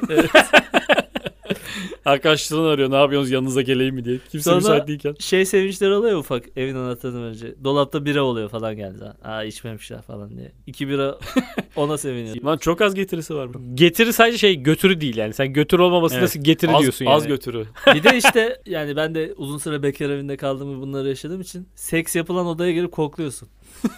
Arkadaşlarını 2.06 2.68
arıyor 2.68 2.90
ne 2.90 2.96
yapıyorsunuz 2.96 3.30
yanınıza 3.30 3.62
geleyim 3.62 3.94
mi 3.94 4.04
diye. 4.04 4.18
Kimse 4.30 4.44
Sonra- 4.50 4.56
müsait 4.56 4.88
değilken. 4.88 5.14
şey 5.18 5.44
sevinçleri 5.44 5.94
oluyor 5.94 6.18
ufak 6.18 6.44
evin 6.56 6.74
anahtarını 6.74 7.26
verince. 7.26 7.54
Dolapta 7.64 8.04
bira 8.04 8.22
oluyor 8.22 8.48
falan 8.48 8.76
geldi. 8.76 9.04
Aa 9.24 9.44
içmemişler 9.44 10.02
falan 10.02 10.36
diye. 10.38 10.52
İki 10.66 10.88
bira 10.88 11.18
ona 11.76 11.98
seviniyor. 11.98 12.36
Lan 12.44 12.56
çok 12.56 12.80
az 12.80 12.94
getirisi 12.94 13.34
var. 13.34 13.48
Getiri 13.74 14.12
sadece 14.12 14.38
şey 14.38 14.62
götürü 14.62 15.00
değil 15.00 15.16
yani. 15.16 15.34
Sen 15.34 15.52
götür 15.52 15.78
olmaması 15.78 16.14
Evet. 16.14 16.22
nasıl 16.22 16.40
getiri 16.40 16.70
Az, 16.70 16.82
diyorsun 16.82 17.04
yani. 17.04 17.14
az 17.14 17.26
götürü. 17.26 17.64
bir 17.94 18.02
de 18.04 18.16
işte 18.16 18.62
yani 18.66 18.96
ben 18.96 19.14
de 19.14 19.34
uzun 19.36 19.58
süre 19.58 19.82
bekar 19.82 20.10
evinde 20.10 20.36
kaldığımı 20.36 20.80
bunları 20.82 21.08
yaşadığım 21.08 21.40
için 21.40 21.68
seks 21.74 22.16
yapılan 22.16 22.46
odaya 22.46 22.72
girip 22.72 22.92
kokluyorsun. 22.92 23.48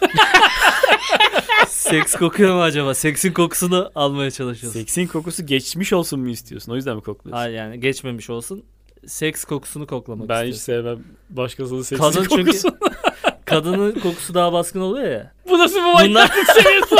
Seks 1.67 2.15
kokuyor 2.15 2.55
mu 2.55 2.61
acaba? 2.61 2.93
Seksin 2.93 3.33
kokusunu 3.33 3.91
almaya 3.95 4.31
çalışıyorsun. 4.31 4.79
Seksin 4.79 5.07
kokusu 5.07 5.45
geçmiş 5.45 5.93
olsun 5.93 6.19
mu 6.19 6.29
istiyorsun? 6.29 6.71
O 6.71 6.75
yüzden 6.75 6.95
mi 6.95 7.01
kokluyorsun? 7.01 7.37
Hayır 7.41 7.53
yani 7.57 7.79
geçmemiş 7.99 8.29
olsun. 8.29 8.63
Seks 9.07 9.43
kokusunu 9.45 9.87
koklamak 9.87 10.29
ben 10.29 10.45
hiç 10.45 10.55
istiyorsun. 10.55 10.89
sevmem 10.91 11.03
başkasının 11.29 11.81
seksin 11.81 12.03
Kadın 12.03 12.23
çünkü- 12.29 12.45
kokusunu. 12.45 12.77
Kadının 13.45 13.91
kokusu 13.91 14.33
daha 14.33 14.53
baskın 14.53 14.79
oluyor 14.81 15.07
ya. 15.11 15.31
Bu 15.49 15.57
nasıl 15.59 15.75
bir 15.75 15.81
Bunlar... 15.83 15.93
manyaklık 16.29 16.45
seviyesi? 16.61 16.95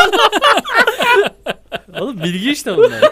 Oğlum 2.00 2.24
bilgi 2.24 2.52
işte 2.52 2.78
bunlar. 2.78 3.02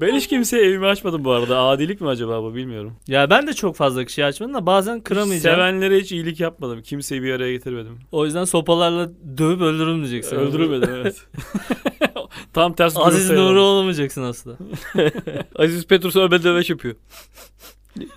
ben 0.00 0.14
hiç 0.14 0.28
kimseye 0.28 0.64
evimi 0.64 0.86
açmadım 0.86 1.24
bu 1.24 1.30
arada. 1.32 1.58
Adilik 1.60 2.00
mi 2.00 2.08
acaba 2.08 2.42
bu 2.42 2.54
bilmiyorum. 2.54 2.96
ya 3.08 3.30
ben 3.30 3.46
de 3.46 3.52
çok 3.52 3.76
fazla 3.76 4.04
kişi 4.04 4.24
açmadım 4.24 4.54
da 4.54 4.66
bazen 4.66 5.00
kıramayacağım. 5.00 5.56
Sevenlere 5.56 5.96
hiç 6.00 6.12
iyilik 6.12 6.40
yapmadım. 6.40 6.82
Kimseyi 6.82 7.22
bir 7.22 7.32
araya 7.32 7.52
getirmedim. 7.52 7.98
O 8.12 8.24
yüzden 8.24 8.44
sopalarla 8.44 9.10
dövüp 9.38 9.60
öldürürüm 9.60 9.98
diyeceksin. 10.00 10.36
Öldürmedim 10.36 10.90
evet. 10.94 11.26
Tam 12.54 12.74
ters 12.74 12.96
Aziz 12.96 13.30
Nuri 13.30 13.58
olamayacaksın 13.58 14.22
aslında. 14.22 14.56
Aziz 15.58 15.86
Petrus 15.86 16.16
öbel 16.16 16.42
döveş 16.42 16.70
yapıyor. 16.70 16.94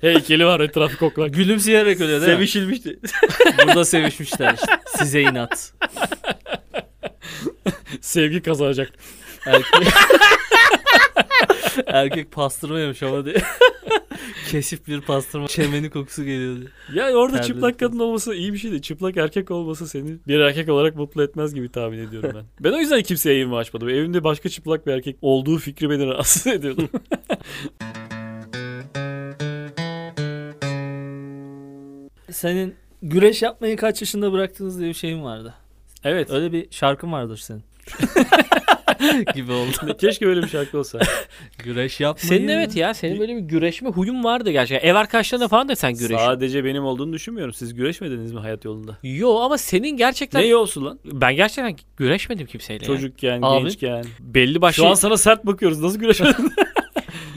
Heykeli 0.00 0.46
var 0.46 0.60
etrafı 0.60 0.96
koklar. 0.98 1.26
Gülümseyerek 1.26 2.00
ölüyor 2.00 2.20
değil 2.20 2.30
mi? 2.32 2.36
Sevişilmişti. 2.36 2.98
Burada 3.58 3.84
sevişmişler 3.84 4.54
işte. 4.54 4.78
Size 4.98 5.20
inat. 5.20 5.72
Sevgi 8.00 8.42
kazanacak. 8.42 8.92
Erkek, 9.46 9.88
Erkek 11.86 12.32
pastırma 12.32 12.80
yemiş 12.80 13.02
ama 13.02 13.24
diye. 13.24 13.42
Kesif 14.50 14.86
bir 14.88 15.00
pastırma. 15.00 15.46
Çemeni 15.48 15.90
kokusu 15.90 16.24
geliyor 16.24 16.56
diye. 16.56 16.68
Ya 16.94 17.12
orada 17.14 17.32
Terledik. 17.36 17.54
çıplak 17.54 17.78
kadın 17.78 17.98
olması 17.98 18.34
iyi 18.34 18.52
bir 18.52 18.58
şey 18.58 18.70
değil. 18.70 18.82
Çıplak 18.82 19.16
erkek 19.16 19.50
olması 19.50 19.88
seni 19.88 20.18
bir 20.28 20.40
erkek 20.40 20.68
olarak 20.68 20.96
mutlu 20.96 21.22
etmez 21.22 21.54
gibi 21.54 21.68
tahmin 21.72 21.98
ediyorum 21.98 22.30
ben. 22.34 22.44
ben 22.60 22.76
o 22.76 22.80
yüzden 22.80 23.02
kimseye 23.02 23.36
evimi 23.38 23.56
açmadım. 23.56 23.88
Evimde 23.88 24.24
başka 24.24 24.48
çıplak 24.48 24.86
bir 24.86 24.92
erkek 24.92 25.16
olduğu 25.22 25.58
fikri 25.58 25.90
beni 25.90 26.06
rahatsız 26.06 26.46
ediyordu. 26.52 26.88
Senin 32.30 32.74
güreş 33.02 33.42
yapmayı 33.42 33.76
kaç 33.76 34.00
yaşında 34.02 34.32
bıraktınız 34.32 34.78
diye 34.78 34.88
bir 34.88 34.94
şeyin 34.94 35.22
vardı. 35.22 35.54
evet. 36.04 36.30
Öyle 36.30 36.52
bir 36.52 36.66
şarkın 36.70 37.12
vardır 37.12 37.36
senin. 37.36 37.62
gibi 39.34 39.52
oldu. 39.52 39.96
Keşke 40.00 40.26
böyle 40.26 40.42
bir 40.42 40.48
şarkı 40.48 40.78
olsa. 40.78 40.98
Güreş 41.64 42.00
yapmayı. 42.00 42.28
Senin 42.28 42.48
evet 42.48 42.76
ya 42.76 42.94
senin 42.94 43.20
böyle 43.20 43.36
bir 43.36 43.40
güreşme 43.40 43.88
huyun 43.90 44.24
vardı 44.24 44.50
gerçekten. 44.50 44.88
Ev 44.88 44.94
arkadaşlarına 44.94 45.48
falan 45.48 45.68
da 45.68 45.76
sen 45.76 45.94
güreş. 45.94 46.20
Sadece 46.20 46.64
benim 46.64 46.84
olduğunu 46.84 47.12
düşünmüyorum. 47.12 47.54
Siz 47.54 47.74
güreşmediniz 47.74 48.32
mi 48.32 48.40
hayat 48.40 48.64
yolunda? 48.64 48.98
Yo 49.02 49.36
ama 49.36 49.58
senin 49.58 49.96
gerçekten 49.96 50.42
Ne 50.42 50.56
olsun 50.56 50.84
lan? 50.84 50.98
ben 51.04 51.36
gerçekten 51.36 51.76
güreşmedim 51.96 52.46
kimseyle. 52.46 52.84
yani. 52.84 52.96
Çocukken, 52.96 53.38
Abi. 53.42 53.62
gençken. 53.62 54.04
belli 54.20 54.62
başlı 54.62 54.82
Şu 54.82 54.88
an 54.88 54.94
sana 54.94 55.16
sert 55.16 55.46
bakıyoruz. 55.46 55.80
Nasıl 55.80 55.98
güreşmedin? 55.98 56.52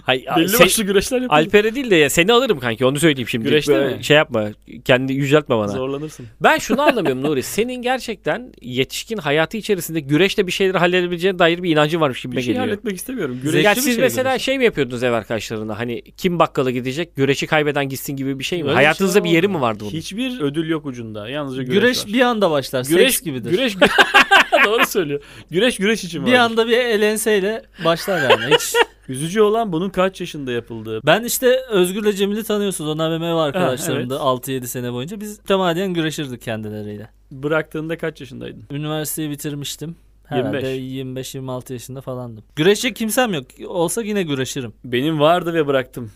Hay, 0.04 0.26
Belli 0.38 0.50
sen- 0.50 0.60
başlı 0.60 0.84
güreşler 0.84 1.22
yapıyorsun. 1.22 1.46
Alper'e 1.46 1.76
değil 1.76 1.90
de 1.90 1.96
ya 1.96 2.10
seni 2.10 2.34
alırım 2.34 2.60
kanki 2.60 2.86
onu 2.86 3.00
söyleyeyim 3.00 3.28
şimdi. 3.30 3.46
Güreşte 3.50 3.74
Böyle 3.74 3.96
mi? 3.98 4.04
Şey 4.04 4.18
yapma. 4.18 4.50
Kendi 4.86 5.14
yüceltme 5.14 5.58
bana. 5.58 5.68
Zorlanırsın. 5.68 6.26
Ben 6.42 6.58
şunu 6.58 6.82
anlamıyorum 6.90 7.24
Nuri. 7.24 7.44
Senin 7.44 7.82
gerçekten 7.82 8.54
yetişkin 8.62 9.18
hayatı 9.18 9.58
içerisinde 9.58 10.00
güreşte 10.00 10.48
bir 10.48 10.52
şeyleri 10.52 10.78
halledebileceğine 10.78 11.40
dair 11.40 11.64
bir 11.64 11.70
inancın 11.72 12.02
varmış 12.02 12.22
gibi 12.22 12.36
Bir 12.36 12.42
şey 12.42 12.48
geliyor. 12.54 12.66
halletmek 12.66 12.96
istemiyorum. 12.96 13.40
Güreşli 13.44 13.66
Ya 13.66 13.72
bir 13.72 13.76
siz 13.82 13.86
şey 13.96 14.04
mesela 14.04 14.32
güreş. 14.32 14.42
şey 14.44 14.58
mi 14.58 14.66
yapıyordunuz 14.66 15.04
ev 15.04 15.12
arkadaşlarına? 15.12 15.80
Hani 15.80 16.02
kim 16.18 16.40
bakkala 16.40 16.72
gidecek, 16.72 17.16
güreşi 17.16 17.48
kaybeden 17.48 17.90
gitsin 17.90 18.16
gibi 18.16 18.40
bir 18.40 18.44
şey 18.44 18.60
mi? 18.64 18.66
Öyle 18.70 18.76
Hayatınızda 18.76 19.20
şey 19.20 19.24
bir 19.24 19.30
yeri 19.30 19.48
mi 19.48 19.62
vardı 19.62 19.80
bunun? 19.82 19.92
Hiçbir 19.92 20.40
ödül 20.42 20.70
yok 20.70 20.86
ucunda. 20.86 21.30
Yalnızca 21.30 21.64
güreş, 21.64 21.82
Güreş 21.82 22.06
var. 22.06 22.14
bir 22.14 22.22
anda 22.22 22.52
başlar. 22.52 22.86
Güreş 22.90 23.12
Seks 23.14 23.22
gibidir. 23.22 23.52
Güreş 23.52 23.76
doğru 24.66 24.86
söylüyor. 24.86 25.22
Güreş 25.52 25.78
güreş 25.78 26.04
için 26.04 26.26
bir 26.26 26.32
var. 26.32 26.38
anda 26.38 26.68
bir 26.68 26.78
el 26.78 27.02
enseyle 27.02 27.62
başlar 27.86 28.30
yani. 28.30 28.56
Hiç. 28.56 28.74
Üzücü 29.10 29.42
olan 29.42 29.72
bunun 29.72 29.90
kaç 29.90 30.20
yaşında 30.22 30.52
yapıldığı. 30.52 31.02
Ben 31.06 31.24
işte 31.24 31.60
Özgür'le 31.70 32.12
Cemil'i 32.16 32.44
tanıyorsunuz. 32.44 32.90
Onlar 32.90 33.12
benim 33.12 33.24
ev 33.24 33.36
arkadaşlarımdı 33.36 34.14
evet. 34.14 34.24
6-7 34.24 34.68
sene 34.68 34.94
boyunca. 34.94 35.22
Biz 35.22 35.38
temadiyen 35.38 35.94
güreşirdik 35.94 36.42
kendileriyle. 36.42 37.10
Bıraktığında 37.32 37.98
kaç 37.98 38.22
yaşındaydın? 38.22 38.64
Üniversiteyi 38.72 39.30
bitirmiştim. 39.30 39.96
Herhalde 40.26 40.68
25. 40.68 41.36
25-26 41.36 41.74
yaşında 41.74 42.02
falandım. 42.02 42.44
Güreşecek 42.56 42.96
kimsem 42.96 43.34
yok. 43.34 43.46
Olsa 43.68 44.02
yine 44.02 44.24
güreşirim. 44.24 44.74
Benim 44.86 45.20
vardı 45.20 45.54
ve 45.54 45.68
bıraktım. 45.68 46.12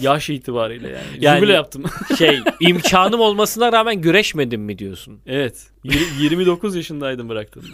Yaş 0.00 0.30
itibariyle 0.30 0.88
yani. 0.88 1.06
Yani- 1.20 1.40
Jübile 1.40 1.52
yaptım. 1.52 1.84
şey 2.18 2.40
imkanım 2.60 3.20
olmasına 3.20 3.72
rağmen 3.72 4.00
güreşmedim 4.00 4.62
mi 4.62 4.78
diyorsun? 4.78 5.20
evet. 5.26 5.70
Yir- 5.84 6.20
29 6.20 6.76
yaşındaydım 6.76 7.28
bıraktım. 7.28 7.64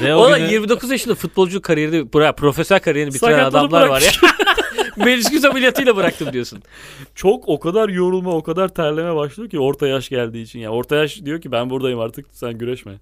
Ve 0.00 0.14
O 0.14 0.18
o 0.18 0.36
günü 0.36 0.50
29 0.50 0.90
yaşında 0.90 1.14
futbolcu 1.14 1.62
kariyerini, 1.62 2.12
buraya 2.12 2.32
profesyonel 2.32 2.82
kariyerini 2.82 3.14
bitiren 3.14 3.30
Sakatlanıp 3.30 3.72
adamlar 3.74 3.86
var 3.88 4.00
ya. 4.00 4.10
Menisküs 4.96 5.44
ameliyatıyla 5.44 5.96
bıraktım 5.96 6.32
diyorsun. 6.32 6.62
Çok 7.14 7.48
o 7.48 7.60
kadar 7.60 7.88
yorulma, 7.88 8.36
o 8.36 8.42
kadar 8.42 8.68
terleme 8.68 9.14
başlıyor 9.16 9.50
ki 9.50 9.58
orta 9.58 9.86
yaş 9.86 10.08
geldiği 10.08 10.42
için. 10.42 10.58
Ya 10.58 10.70
orta 10.70 10.96
yaş 10.96 11.24
diyor 11.24 11.40
ki 11.40 11.52
ben 11.52 11.70
buradayım 11.70 12.00
artık 12.00 12.26
sen 12.32 12.58
güreşme. 12.58 12.92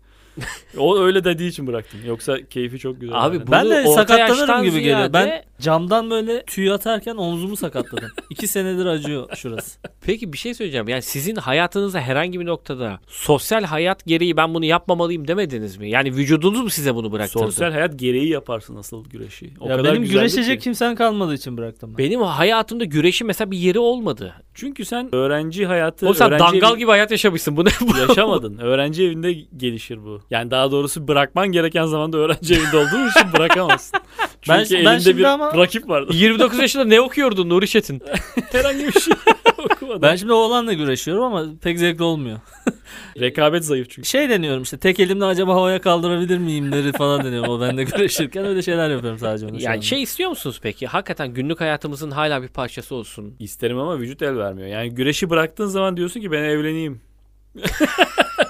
o 0.78 0.98
öyle 0.98 1.24
dediği 1.24 1.48
için 1.48 1.66
bıraktım. 1.66 2.00
Yoksa 2.06 2.36
keyfi 2.50 2.78
çok 2.78 3.00
güzel. 3.00 3.24
Abi 3.24 3.36
yani. 3.36 3.46
bu- 3.46 3.52
Ben 3.52 3.64
Bunu 3.64 3.70
de 3.74 3.80
orta 3.88 3.92
sakatlanırım 4.06 4.64
gibi 4.64 4.78
geliyor. 4.80 4.98
ziyade- 4.98 5.12
Ben 5.12 5.42
camdan 5.60 6.10
böyle 6.10 6.42
tüy 6.44 6.72
atarken 6.72 7.16
omzumu 7.16 7.56
sakatladım. 7.56 8.08
İki 8.30 8.48
senedir 8.48 8.86
acıyor 8.86 9.36
şurası. 9.36 9.78
Peki 10.00 10.32
bir 10.32 10.38
şey 10.38 10.54
söyleyeceğim. 10.54 10.88
Yani 10.88 11.02
sizin 11.02 11.36
hayatınızda 11.36 12.00
herhangi 12.00 12.40
bir 12.40 12.46
noktada 12.46 13.00
sosyal 13.08 13.64
hayat 13.64 14.04
gereği 14.06 14.36
ben 14.36 14.54
bunu 14.54 14.64
yapmamalıyım 14.64 15.28
demediniz 15.28 15.76
mi? 15.76 15.90
Yani 15.90 16.12
vücudunuz 16.16 16.60
mu 16.60 16.70
size 16.70 16.94
bunu 16.94 17.12
bıraktırdı? 17.12 17.44
Sosyal 17.44 17.72
hayat 17.72 17.98
gereği 17.98 18.28
yaparsın 18.28 18.76
asıl 18.76 19.04
güreşi. 19.04 19.50
O 19.60 19.68
ya 19.68 19.76
kadar 19.76 19.92
benim 19.92 20.04
güreşecek 20.04 20.58
ki. 20.60 20.64
kimsen 20.64 20.94
kalmadığı 20.94 21.34
için 21.34 21.56
bıraktım 21.56 21.90
ben. 21.90 21.98
Benim 21.98 22.20
hayatımda 22.20 22.84
güreşi 22.84 23.24
mesela 23.24 23.50
bir 23.50 23.58
yeri 23.58 23.78
olmadı. 23.78 24.34
Çünkü 24.60 24.84
sen 24.84 25.14
öğrenci 25.14 25.66
hayatı 25.66 26.06
Oğlum 26.06 26.14
sen 26.16 26.28
öğrenci 26.28 26.44
dangal 26.44 26.72
evi- 26.72 26.78
gibi 26.78 26.90
hayat 26.90 27.10
yaşamışsın. 27.10 27.56
Bu 27.56 27.64
ne 27.64 27.68
bu? 27.80 27.96
yaşamadın. 27.98 28.58
öğrenci 28.58 29.04
evinde 29.04 29.32
gelişir 29.32 30.04
bu. 30.04 30.20
Yani 30.30 30.50
daha 30.50 30.70
doğrusu 30.70 31.08
bırakman 31.08 31.48
gereken 31.48 31.84
zamanda 31.86 32.18
öğrenci 32.18 32.54
evinde 32.54 32.76
olduğun 32.76 33.08
için 33.08 33.32
bırakamazsın. 33.32 34.00
Çünkü 34.42 34.58
Ben- 34.58 34.66
ben 34.70 34.76
elinde 34.76 35.00
şimdi 35.00 35.18
bir 35.18 35.24
ama- 35.24 35.54
rakip 35.56 35.88
vardı. 35.88 36.12
29 36.14 36.58
yaşında 36.58 36.84
ne 36.84 37.00
okuyordun 37.00 37.48
Nuri 37.48 37.68
Çetin? 37.68 38.02
Herhangi 38.52 38.86
bir 38.86 39.00
şey 39.00 39.14
okumadım. 39.58 40.02
Ben 40.02 40.16
şimdi 40.16 40.32
oğlanla 40.32 40.72
güreşiyorum 40.72 41.24
ama 41.24 41.44
pek 41.62 41.78
zevkli 41.78 42.02
olmuyor. 42.04 42.38
Rekabet 43.20 43.64
zayıf 43.64 43.90
çünkü. 43.90 44.08
Şey 44.08 44.28
deniyorum 44.28 44.62
işte 44.62 44.78
tek 44.78 45.00
elimle 45.00 45.24
acaba 45.24 45.54
havaya 45.54 45.80
kaldırabilir 45.80 46.38
miyimleri 46.38 46.92
falan 46.92 47.24
deniyorum 47.24 47.50
o 47.52 47.60
bende 47.60 47.84
güreşirken 47.84 48.44
öyle 48.44 48.62
şeyler 48.62 48.90
yapıyorum 48.90 49.18
sadece 49.18 49.46
onu. 49.46 49.62
Yani 49.62 49.82
şey 49.82 50.02
istiyor 50.02 50.30
musunuz 50.30 50.60
peki? 50.62 50.86
Hakikaten 50.86 51.28
günlük 51.34 51.60
hayatımızın 51.60 52.10
hala 52.10 52.42
bir 52.42 52.48
parçası 52.48 52.94
olsun. 52.94 53.34
İsterim 53.38 53.78
ama 53.78 53.98
vücut 53.98 54.22
el 54.22 54.36
vermiyor. 54.36 54.68
Yani 54.68 54.90
güreşi 54.94 55.30
bıraktığın 55.30 55.66
zaman 55.66 55.96
diyorsun 55.96 56.20
ki 56.20 56.32
ben 56.32 56.42
evleneyim. 56.42 57.00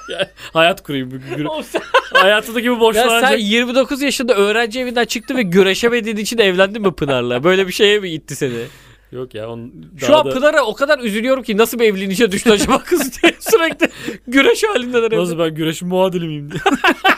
Yani 0.09 0.27
hayat 0.53 0.83
kurayım. 0.83 1.11
Gü- 1.11 1.65
Hayatındaki 2.13 2.71
bu 2.71 2.81
boşluğa 2.81 3.03
Ya 3.05 3.21
sen 3.21 3.27
ancak- 3.27 3.41
29 3.43 4.03
yaşında 4.03 4.35
öğrenci 4.35 4.81
evinden 4.81 5.05
çıktı 5.05 5.37
ve 5.37 5.43
güreşemediğin 5.43 6.17
için 6.17 6.39
evlendin 6.39 6.83
mi 6.83 6.93
Pınar'la? 6.95 7.45
Böyle 7.45 7.67
bir 7.67 7.73
şeye 7.73 7.99
mi 8.01 8.11
itti 8.11 8.37
seni? 8.37 8.53
Yok 9.13 9.35
ya. 9.35 9.49
On, 9.51 9.73
Şu 10.01 10.09
daha 10.13 10.21
an 10.21 10.27
da- 10.27 10.31
Pınar'a 10.31 10.63
o 10.65 10.75
kadar 10.75 10.99
üzülüyorum 10.99 11.43
ki 11.43 11.57
nasıl 11.57 11.79
bir 11.79 11.85
evliliğe 11.85 12.33
düştü 12.33 12.51
acaba 12.51 12.79
kız 12.83 13.23
diye 13.23 13.33
sürekli 13.41 13.89
güreş 14.27 14.65
halindeler 14.65 15.07
evde. 15.07 15.17
Nasıl 15.17 15.39
ben 15.39 15.55
güreşin 15.55 15.89
muadili 15.89 16.27
miyim 16.27 16.51
diye. 16.51 16.61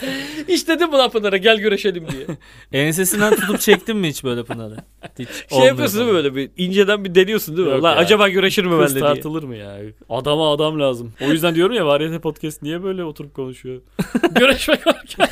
Hiç 0.48 0.68
dedim 0.68 0.90
mi 0.90 0.96
lan 0.96 1.10
Pınar'a 1.10 1.36
gel 1.36 1.58
güreşelim 1.58 2.06
diye. 2.10 2.26
Ensesinden 2.86 3.34
tutup 3.36 3.60
çektin 3.60 3.96
mi 3.96 4.08
hiç 4.08 4.24
böyle 4.24 4.44
Pınar'ı? 4.44 4.76
Hiç 5.18 5.28
Şey 5.50 5.58
yapıyorsun 5.64 5.98
değil 5.98 6.10
mi 6.10 6.14
böyle 6.14 6.34
bir 6.34 6.50
inceden 6.56 7.04
bir 7.04 7.14
deniyorsun 7.14 7.56
değil 7.56 7.68
mi? 7.68 7.74
Yok 7.74 7.82
Lan 7.82 7.92
ya. 7.92 7.96
acaba 7.98 8.28
güreşir 8.28 8.64
mi 8.64 8.70
Kız 8.70 8.78
benimle 8.80 8.94
diye. 8.94 9.14
tartılır 9.14 9.42
mı 9.42 9.56
ya? 9.56 9.76
Adama 10.08 10.52
adam 10.52 10.80
lazım. 10.80 11.12
O 11.20 11.24
yüzden 11.32 11.54
diyorum 11.54 11.74
ya 11.76 11.86
Variyete 11.86 12.18
Podcast 12.18 12.62
niye 12.62 12.82
böyle 12.82 13.04
oturup 13.04 13.34
konuşuyor? 13.34 13.80
Güreşmek 14.38 14.86
varken. 14.86 15.28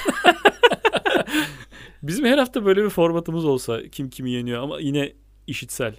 Bizim 2.03 2.25
her 2.25 2.39
hafta 2.39 2.65
böyle 2.65 2.85
bir 2.85 2.91
formatımız 2.91 3.45
olsa 3.45 3.81
kim 3.93 4.11
kimi 4.11 4.31
yeniyor 4.31 4.63
ama 4.63 4.81
yine 4.81 5.13
işitsel. 5.47 5.95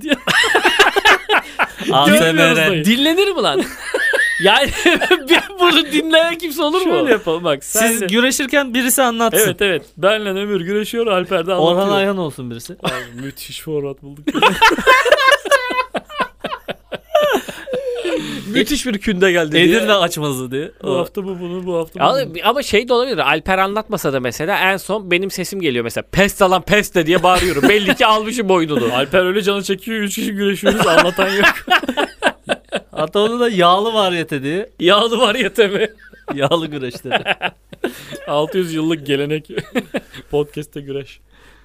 diye. 0.00 0.14
ASMR. 1.92 2.84
Dinlenir 2.84 3.28
mi 3.28 3.42
lan? 3.42 3.62
Yani 4.42 4.70
bir 5.28 5.40
bunu 5.60 5.92
dinleyen 5.92 6.38
kimse 6.38 6.62
olur 6.62 6.80
mu? 6.82 6.92
Şöyle 6.92 7.10
yapalım 7.10 7.44
bak. 7.44 7.64
Sen 7.64 7.86
Siz 7.86 8.00
de- 8.00 8.06
güreşirken 8.06 8.74
birisi 8.74 9.02
anlatsın. 9.02 9.38
Evet 9.38 9.62
evet. 9.62 9.82
Benle 9.96 10.28
Ömür 10.30 10.60
güreşiyor. 10.60 11.06
Alper 11.06 11.46
de 11.46 11.52
anlatıyor. 11.54 11.76
Orhan 11.76 11.96
Ayhan 11.96 12.18
olsun 12.18 12.50
birisi. 12.50 12.76
Abi, 12.82 13.22
müthiş 13.22 13.60
format 13.60 14.02
bulduk. 14.02 14.24
Müthiş 18.46 18.86
bir 18.86 18.98
künde 18.98 19.32
geldi 19.32 19.52
diye. 19.52 19.64
Edirne 19.64 19.92
açmazı 19.92 20.50
diye. 20.50 20.70
bu 20.82 20.96
hafta 20.98 21.24
bu 21.24 21.40
bunu 21.40 21.66
bu 21.66 21.76
hafta 21.76 22.00
bu 22.00 22.04
Ama, 22.04 22.18
bunu. 22.26 22.38
ama 22.44 22.62
şey 22.62 22.88
de 22.88 22.92
olabilir. 22.92 23.18
Alper 23.18 23.58
anlatmasa 23.58 24.12
da 24.12 24.20
mesela 24.20 24.58
en 24.58 24.76
son 24.76 25.10
benim 25.10 25.30
sesim 25.30 25.60
geliyor 25.60 25.84
mesela. 25.84 26.04
Pest 26.12 26.42
alan 26.42 26.62
peste 26.62 27.06
diye 27.06 27.22
bağırıyorum. 27.22 27.68
Belli 27.68 27.94
ki 27.94 28.06
almışım 28.06 28.48
boynunu. 28.48 28.94
Alper 28.94 29.24
öyle 29.24 29.42
canı 29.42 29.62
çekiyor. 29.62 30.00
Üç 30.00 30.14
kişi 30.14 30.32
güreşiyoruz. 30.32 30.86
Anlatan 30.86 31.28
yok. 31.30 31.46
Hatta 33.00 33.20
onu 33.20 33.40
da 33.40 33.48
yağlı 33.48 33.94
variyete 33.94 34.42
diye. 34.42 34.70
Yağlı 34.80 35.18
var 35.18 35.34
yetemi. 35.34 35.88
Yağlı 36.34 36.66
güreşleri. 36.66 37.22
600 38.28 38.74
yıllık 38.74 39.06
gelenek. 39.06 39.50
Podcast'te 40.30 40.80
güreş. 40.80 41.20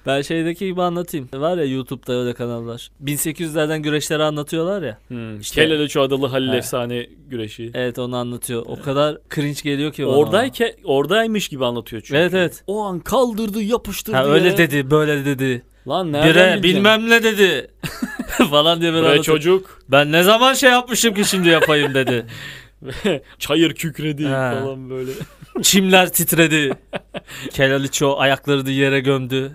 ben 0.06 0.22
şeydeki 0.22 0.66
gibi 0.66 0.82
anlatayım. 0.82 1.28
Var 1.34 1.58
ya 1.58 1.64
YouTube'da 1.64 2.12
öyle 2.12 2.34
kanallar. 2.34 2.90
1800'lerden 3.04 3.78
güreşleri 3.82 4.22
anlatıyorlar 4.22 4.82
ya. 4.82 4.98
Hmm. 5.08 5.40
İşte- 5.40 5.62
Kelele 5.62 6.00
adalı 6.00 6.26
Halil 6.26 6.52
He. 6.52 6.56
efsane 6.56 7.06
güreşi. 7.28 7.70
Evet 7.74 7.98
onu 7.98 8.16
anlatıyor. 8.16 8.62
O 8.66 8.80
kadar 8.82 9.18
cringe 9.34 9.60
geliyor 9.62 9.92
ki 9.92 10.06
bana. 10.06 10.16
Oradayken 10.16 10.72
oradaymış 10.84 11.48
gibi 11.48 11.64
anlatıyor 11.64 12.02
çünkü. 12.02 12.16
Evet 12.20 12.34
evet. 12.34 12.64
O 12.66 12.82
an 12.84 13.00
kaldırdı, 13.00 13.62
yapıştırdı. 13.62 14.16
Ha, 14.16 14.24
öyle 14.26 14.46
yere. 14.46 14.58
dedi, 14.58 14.90
böyle 14.90 15.24
dedi. 15.24 15.62
Lan 15.88 16.12
nereden 16.12 16.30
Bire 16.30 16.42
bileceksin? 16.44 16.62
bilmem 16.62 17.10
ne 17.10 17.22
dedi. 17.22 17.70
falan 18.50 18.80
diye 18.80 18.92
böyle 18.92 19.08
Bre 19.08 19.22
çocuk. 19.22 19.78
Ben 19.88 20.12
ne 20.12 20.22
zaman 20.22 20.54
şey 20.54 20.70
yapmışım 20.70 21.14
ki 21.14 21.24
şimdi 21.24 21.48
yapayım 21.48 21.94
dedi. 21.94 22.26
Çayır 23.38 23.74
kükredi 23.74 24.24
He. 24.24 24.28
falan 24.28 24.90
böyle. 24.90 25.10
Çimler 25.62 26.12
titredi. 26.12 26.72
Kelaliço 27.50 28.16
ayakları 28.18 28.66
da 28.66 28.70
yere 28.70 29.00
gömdü. 29.00 29.52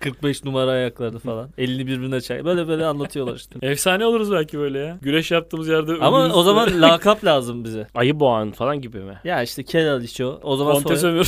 45 0.00 0.44
numara 0.44 0.70
ayakları 0.70 1.18
falan. 1.18 1.50
Elini 1.58 1.86
birbirine 1.86 2.20
çay. 2.20 2.44
Böyle 2.44 2.68
böyle 2.68 2.86
anlatıyorlar 2.86 3.36
işte. 3.36 3.58
Efsane 3.62 4.06
oluruz 4.06 4.32
belki 4.32 4.58
böyle 4.58 4.78
ya. 4.78 4.98
Güreş 5.02 5.30
yaptığımız 5.30 5.68
yerde 5.68 5.92
Ama 6.00 6.28
o 6.34 6.42
zaman 6.42 6.82
lakap 6.82 7.24
lazım 7.24 7.64
bize. 7.64 7.86
Ayı 7.94 8.20
boğan 8.20 8.52
falan 8.52 8.80
gibi 8.80 8.98
mi? 8.98 9.20
Ya 9.24 9.42
işte 9.42 9.62
Kelaliço. 9.62 10.40
O 10.42 10.56
zaman 10.56 10.74
Kontes 10.74 11.00
sonra... 11.00 11.22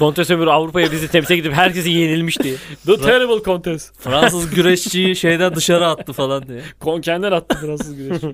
Kontes 0.00 0.30
Ömür 0.30 0.46
Avrupa'ya 0.46 0.92
bizi 0.92 1.08
temsil 1.08 1.38
edip 1.38 1.52
herkesi 1.52 1.90
yenilmişti. 1.90 2.56
The 2.86 2.96
Terrible 2.96 3.42
Contest. 3.44 4.00
Fransız 4.00 4.54
güreşçiyi 4.54 5.16
şeyden 5.16 5.54
dışarı 5.54 5.86
attı 5.86 6.12
falan 6.12 6.48
diye. 6.48 6.62
Konkender 6.80 7.32
attı 7.32 7.58
Fransız 7.60 7.96
güreş. 7.96 8.22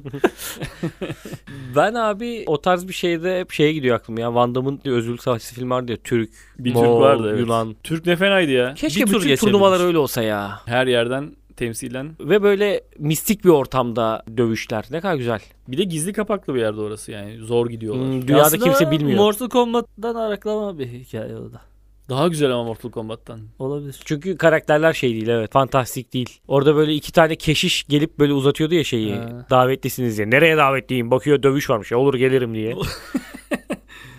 Ben 1.77 1.95
abi 1.95 2.45
o 2.47 2.61
tarz 2.61 2.89
bir 2.89 2.93
şeyde 2.93 3.41
hep 3.41 3.53
şeye 3.53 3.73
gidiyor 3.73 3.97
aklım 3.97 4.19
ya. 4.19 4.35
Van 4.35 4.55
Damme'ın 4.55 4.81
bir 4.85 4.91
özgürlük 4.91 5.23
savaşçısı 5.23 5.55
film 5.55 5.71
vardı 5.71 5.93
ya. 5.93 5.99
Türk, 6.05 6.31
Bir 6.59 6.75
Moğol, 6.75 6.85
Türk 6.85 7.01
vardı 7.03 7.29
evet. 7.31 7.41
Yunan. 7.41 7.77
Türk 7.83 8.07
ne 8.07 8.17
fenaydı 8.17 8.53
ya. 8.53 8.75
Keşke 8.75 9.07
Bir 9.07 9.13
bütün 9.13 9.37
turnuvalar 9.37 9.87
öyle 9.87 9.99
olsa 9.99 10.23
ya. 10.23 10.61
Her 10.67 10.87
yerden 10.87 11.33
temsilen. 11.57 12.17
Ve 12.21 12.43
böyle 12.43 12.81
mistik 12.99 13.45
bir 13.45 13.49
ortamda 13.51 14.25
dövüşler. 14.37 14.85
Ne 14.91 15.01
kadar 15.01 15.15
güzel. 15.15 15.41
Bir 15.69 15.79
de 15.79 15.85
gizli 15.85 16.13
kapaklı 16.13 16.55
bir 16.55 16.61
yerde 16.61 16.81
orası 16.81 17.13
yani. 17.13 17.39
Zor 17.39 17.67
gidiyorlar. 17.71 18.05
Hmm, 18.05 18.29
dünyada 18.29 18.43
Aslında 18.43 18.65
kimse 18.65 18.91
bilmiyor. 18.91 19.19
Mortal 19.19 19.49
Kombat'tan 19.49 20.15
araklama 20.15 20.79
bir 20.79 20.87
hikaye 20.87 21.37
o 21.37 21.53
da. 21.53 21.61
Daha 22.09 22.29
güzel 22.29 22.51
ama 22.53 22.65
Mortal 22.65 22.91
Kombat'tan. 22.91 23.41
Olabilir. 23.59 24.01
Çünkü 24.05 24.37
karakterler 24.37 24.93
şey 24.93 25.13
değil 25.13 25.29
evet. 25.29 25.53
Fantastik 25.53 26.13
değil. 26.13 26.41
Orada 26.49 26.77
böyle 26.77 26.95
iki 26.95 27.13
tane 27.13 27.37
keşiş 27.37 27.85
gelip 27.85 28.19
böyle 28.19 28.33
uzatıyordu 28.33 28.75
ya 28.75 28.85
şeyi. 28.85 29.15
Ha. 29.15 29.47
Davetlisiniz 29.51 30.17
diye. 30.17 30.31
Nereye 30.31 30.57
davetliyim? 30.57 31.11
Bakıyor 31.11 31.43
dövüş 31.43 31.71
varmış. 31.71 31.93
Ya 31.93 31.99
olur 31.99 32.15
gelirim 32.15 32.55
diye. 32.55 32.77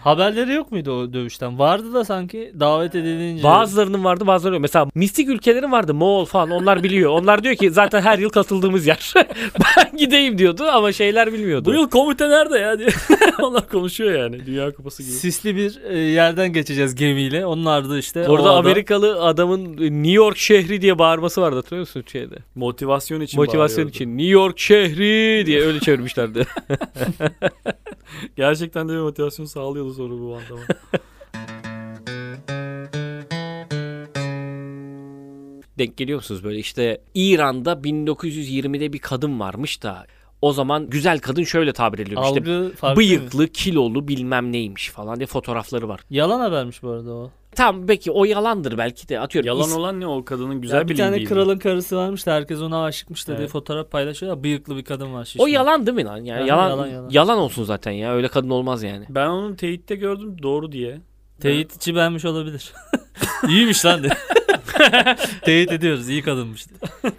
Haberleri 0.07 0.53
yok 0.53 0.71
muydu 0.71 0.91
o 0.91 1.13
dövüşten? 1.13 1.59
Vardı 1.59 1.93
da 1.93 2.05
sanki 2.05 2.53
davet 2.59 2.95
edilince. 2.95 3.43
Bazılarının 3.43 4.03
vardı 4.03 4.27
bazıları 4.27 4.55
yok. 4.55 4.61
Mesela 4.61 4.87
mistik 4.95 5.29
ülkelerin 5.29 5.71
vardı. 5.71 5.93
Moğol 5.93 6.25
falan 6.25 6.51
onlar 6.51 6.83
biliyor. 6.83 7.11
Onlar 7.11 7.43
diyor 7.43 7.55
ki 7.55 7.71
zaten 7.71 8.01
her 8.01 8.19
yıl 8.19 8.29
katıldığımız 8.29 8.87
yer. 8.87 9.13
ben 9.77 9.97
gideyim 9.97 10.37
diyordu 10.37 10.63
ama 10.63 10.91
şeyler 10.91 11.33
bilmiyordu. 11.33 11.65
Bu 11.65 11.73
yıl 11.73 11.89
komite 11.89 12.29
nerede 12.29 12.59
ya 12.59 12.79
diye. 12.79 12.89
Onlar 13.41 13.69
konuşuyor 13.69 14.19
yani. 14.19 14.45
Dünya 14.45 14.73
Kupası 14.73 15.03
gibi. 15.03 15.11
Sisli 15.11 15.55
bir 15.55 15.79
e, 15.89 15.97
yerden 15.97 16.53
geçeceğiz 16.53 16.95
gemiyle. 16.95 17.45
Onlar 17.45 17.89
da 17.89 17.97
işte 17.97 18.27
Orada 18.27 18.51
Amerikalı 18.51 19.21
adamın 19.21 19.77
New 19.77 20.11
York 20.11 20.37
şehri 20.37 20.81
diye 20.81 20.99
bağırması 20.99 21.41
vardı 21.41 21.55
hatırlıyor 21.55 21.81
musun 21.81 22.03
şeyde? 22.11 22.35
Motivasyon 22.55 23.21
için 23.21 23.39
Motivasyon 23.39 23.77
bağırıyordu. 23.77 23.95
için 23.95 24.17
New 24.17 24.31
York 24.31 24.59
şehri 24.59 25.43
diye 25.45 25.61
öyle 25.61 25.79
çevirmişlerdi. 25.79 26.47
Gerçekten 28.35 28.89
de 28.89 28.93
bir 28.93 28.97
motivasyon 28.97 29.45
sağlıyordu 29.45 29.93
sonra 29.93 30.13
bu 30.13 30.35
andama. 30.35 30.61
Denk 35.77 35.97
geliyor 35.97 36.17
musunuz 36.17 36.43
böyle 36.43 36.59
işte 36.59 37.01
İran'da 37.13 37.73
1920'de 37.73 38.93
bir 38.93 38.99
kadın 38.99 39.39
varmış 39.39 39.83
da 39.83 40.05
o 40.41 40.53
zaman 40.53 40.89
güzel 40.89 41.19
kadın 41.19 41.43
şöyle 41.43 41.73
tabir 41.73 41.99
ediliyor 41.99 42.23
işte 42.23 42.75
farklı. 42.75 42.97
bıyıklı, 42.97 43.47
kilolu 43.47 44.07
bilmem 44.07 44.51
neymiş 44.51 44.89
falan 44.89 45.15
diye 45.17 45.27
fotoğrafları 45.27 45.89
var. 45.89 46.01
Yalan 46.09 46.39
habermiş 46.39 46.83
bu 46.83 46.89
arada 46.89 47.11
o. 47.11 47.31
Tamam 47.57 47.87
belki 47.87 48.11
o 48.11 48.25
yalandır 48.25 48.77
belki 48.77 49.09
de 49.09 49.19
atıyorum. 49.19 49.47
Yalan 49.47 49.69
is- 49.69 49.75
olan 49.75 49.99
ne 49.99 50.07
o 50.07 50.25
kadının 50.25 50.61
Güzel 50.61 50.83
güzel 50.83 50.89
bir 50.89 50.97
tane 51.15 51.23
kralın 51.23 51.57
karısı 51.59 51.97
varmış 51.97 52.25
da 52.25 52.33
herkes 52.33 52.61
ona 52.61 52.83
aşıkmış 52.83 53.27
da 53.27 53.31
diye 53.31 53.39
Evet. 53.39 53.49
fotoğraf 53.51 53.91
paylaşıyor. 53.91 54.43
Bıyıklı 54.43 54.77
bir 54.77 54.83
kadın 54.83 55.13
var. 55.13 55.25
şişman. 55.25 55.43
O 55.43 55.47
yalan 55.47 55.85
değil 55.87 55.95
mi 55.95 56.03
lan? 56.03 56.17
Yani 56.17 56.39
Aha, 56.39 56.47
yalan, 56.47 56.69
yalan, 56.69 56.87
yalan 56.87 57.09
yalan. 57.11 57.37
olsun 57.37 57.63
zaten 57.63 57.91
ya. 57.91 58.13
Öyle 58.13 58.27
kadın 58.27 58.49
olmaz 58.49 58.83
yani. 58.83 59.05
Ben 59.09 59.27
onun 59.27 59.55
teyitte 59.55 59.95
gördüm 59.95 60.41
doğru 60.43 60.71
diye. 60.71 61.01
Teyitçi 61.41 61.95
beğenmiş 61.95 62.25
olabilir. 62.25 62.73
İyiymiş 63.49 63.85
lan 63.85 64.03
de. 64.03 64.09
Teyit 65.45 65.71
ediyoruz. 65.71 66.09
iyi 66.09 66.21
kadınmış. 66.21 66.65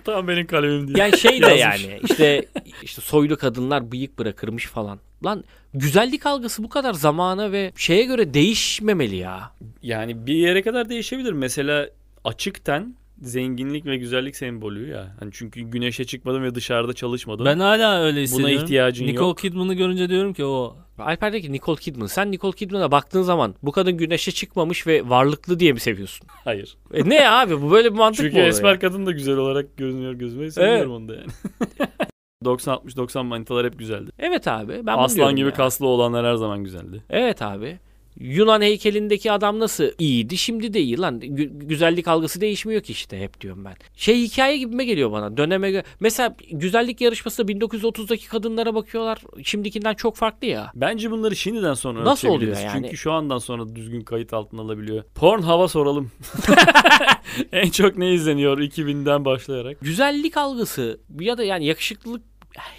Tam 0.05 0.29
benim 0.29 0.47
kalemim 0.47 0.89
diye. 0.89 0.99
Yani 0.99 1.19
şey 1.19 1.43
de 1.43 1.47
Yazmış. 1.47 1.85
yani 1.87 2.01
işte 2.11 2.47
işte 2.83 3.03
soylu 3.03 3.37
kadınlar 3.37 3.93
bıyık 3.93 4.19
bırakırmış 4.19 4.67
falan. 4.67 4.99
Lan 5.25 5.45
güzellik 5.75 6.27
algısı 6.27 6.63
bu 6.65 6.69
kadar 6.69 6.93
zamana 6.93 7.53
ve 7.53 7.73
şeye 7.77 8.05
göre 8.05 8.35
değişmemeli 8.35 9.17
ya. 9.17 9.53
Yani 9.83 10.27
bir 10.27 10.35
yere 10.35 10.63
kadar 10.63 10.89
değişebilir. 10.89 11.33
Mesela 11.33 11.89
açık 12.25 12.65
ten 12.65 12.95
zenginlik 13.23 13.87
ve 13.87 13.97
güzellik 13.97 14.37
sembolü 14.37 14.89
ya. 14.89 15.17
Hani 15.21 15.31
çünkü 15.35 15.61
güneşe 15.61 16.05
çıkmadım 16.05 16.43
ve 16.43 16.55
dışarıda 16.55 16.93
çalışmadım. 16.93 17.47
Ben 17.47 17.59
hala 17.59 18.01
öyle 18.01 18.17
Buna 18.17 18.23
hissediyorum. 18.23 18.65
ihtiyacın 18.65 19.07
Nicole 19.07 19.29
yok. 19.29 19.39
Kidman'ı 19.39 19.75
görünce 19.75 20.09
diyorum 20.09 20.33
ki 20.33 20.45
o 20.45 20.77
Alper 20.99 21.33
de 21.33 21.41
ki 21.41 21.53
Nicole 21.53 21.81
Kidman. 21.81 22.07
Sen 22.07 22.33
Nicole 22.33 22.57
Kidman'a 22.57 22.91
baktığın 22.91 23.23
zaman 23.23 23.55
bu 23.63 23.73
kadın 23.73 23.93
güneşe 23.97 24.33
çıkmış 24.33 24.87
ve 24.87 25.09
varlıklı 25.09 25.61
diye 25.61 25.73
mi 25.73 25.81
seviyorsun? 25.81 26.27
Hayır. 26.45 26.77
E 26.95 27.09
ne 27.09 27.29
abi 27.31 27.63
bu 27.63 27.71
böyle 27.71 27.93
bir 27.93 27.99
mantık 27.99 28.25
Çünkü 28.25 28.37
mı 28.37 28.41
olur 28.43 28.49
esmer 28.49 28.73
ya? 28.73 28.79
kadın 28.79 29.07
da 29.07 29.13
güzel 29.13 29.37
olarak 29.37 29.77
görünüyor 29.77 30.13
gözüme. 30.13 30.51
Seviyorum 30.51 30.93
onu 30.93 31.09
da 31.09 31.15
yani. 31.15 31.27
90-60-90 32.45 33.23
manitalar 33.25 33.67
hep 33.67 33.79
güzeldi. 33.79 34.11
Evet 34.19 34.49
abi 34.49 34.73
ben 34.73 34.95
bunu 34.97 35.05
Aslan 35.05 35.17
diyorum 35.17 35.37
gibi 35.37 35.49
ya. 35.49 35.55
kaslı 35.55 35.87
olanlar 35.87 36.27
her 36.27 36.35
zaman 36.35 36.65
güzeldi. 36.65 37.05
Evet 37.11 37.43
abi. 37.43 37.79
Yunan 38.21 38.63
heykelindeki 38.63 39.33
adam 39.33 39.59
nasıl 39.59 39.85
iyiydi 39.99 40.39
şimdi 40.39 40.75
de 40.75 40.81
iyi 40.81 40.99
lan. 40.99 41.21
Gü- 41.21 41.59
güzellik 41.67 42.09
algısı 42.09 42.41
değişmiyor 42.41 42.83
ki 42.83 42.93
işte 42.93 43.21
hep 43.21 43.41
diyorum 43.41 43.65
ben. 43.65 43.75
Şey 43.97 44.23
hikaye 44.23 44.59
gibime 44.59 44.85
geliyor 44.85 45.13
bana. 45.13 45.37
Döneme 45.37 45.71
gö- 45.71 45.85
Mesela 46.01 46.37
güzellik 46.51 47.01
yarışmasında 47.01 47.53
1930'daki 47.53 48.29
kadınlara 48.29 48.75
bakıyorlar. 48.75 49.19
Şimdikinden 49.43 49.95
çok 49.95 50.17
farklı 50.17 50.47
ya. 50.47 50.73
Bence 50.75 51.11
bunları 51.11 51.37
şimdiden 51.37 51.75
sonra 51.75 52.05
Nasıl 52.05 52.29
oluyor 52.29 52.57
yani? 52.57 52.83
Çünkü 52.83 52.97
şu 52.97 53.13
andan 53.13 53.39
sonra 53.39 53.77
düzgün 53.77 54.01
kayıt 54.01 54.33
altına 54.33 54.61
alabiliyor. 54.61 55.05
Porn 55.15 55.43
hava 55.43 55.69
soralım. 55.69 56.11
en 57.53 57.71
çok 57.71 57.99
ne 57.99 58.15
izleniyor 58.15 58.59
2000'den 58.59 59.25
başlayarak? 59.25 59.81
Güzellik 59.81 60.37
algısı 60.37 61.01
ya 61.21 61.39
da 61.39 61.45
yani 61.45 61.67
yakışıklılık 61.67 62.23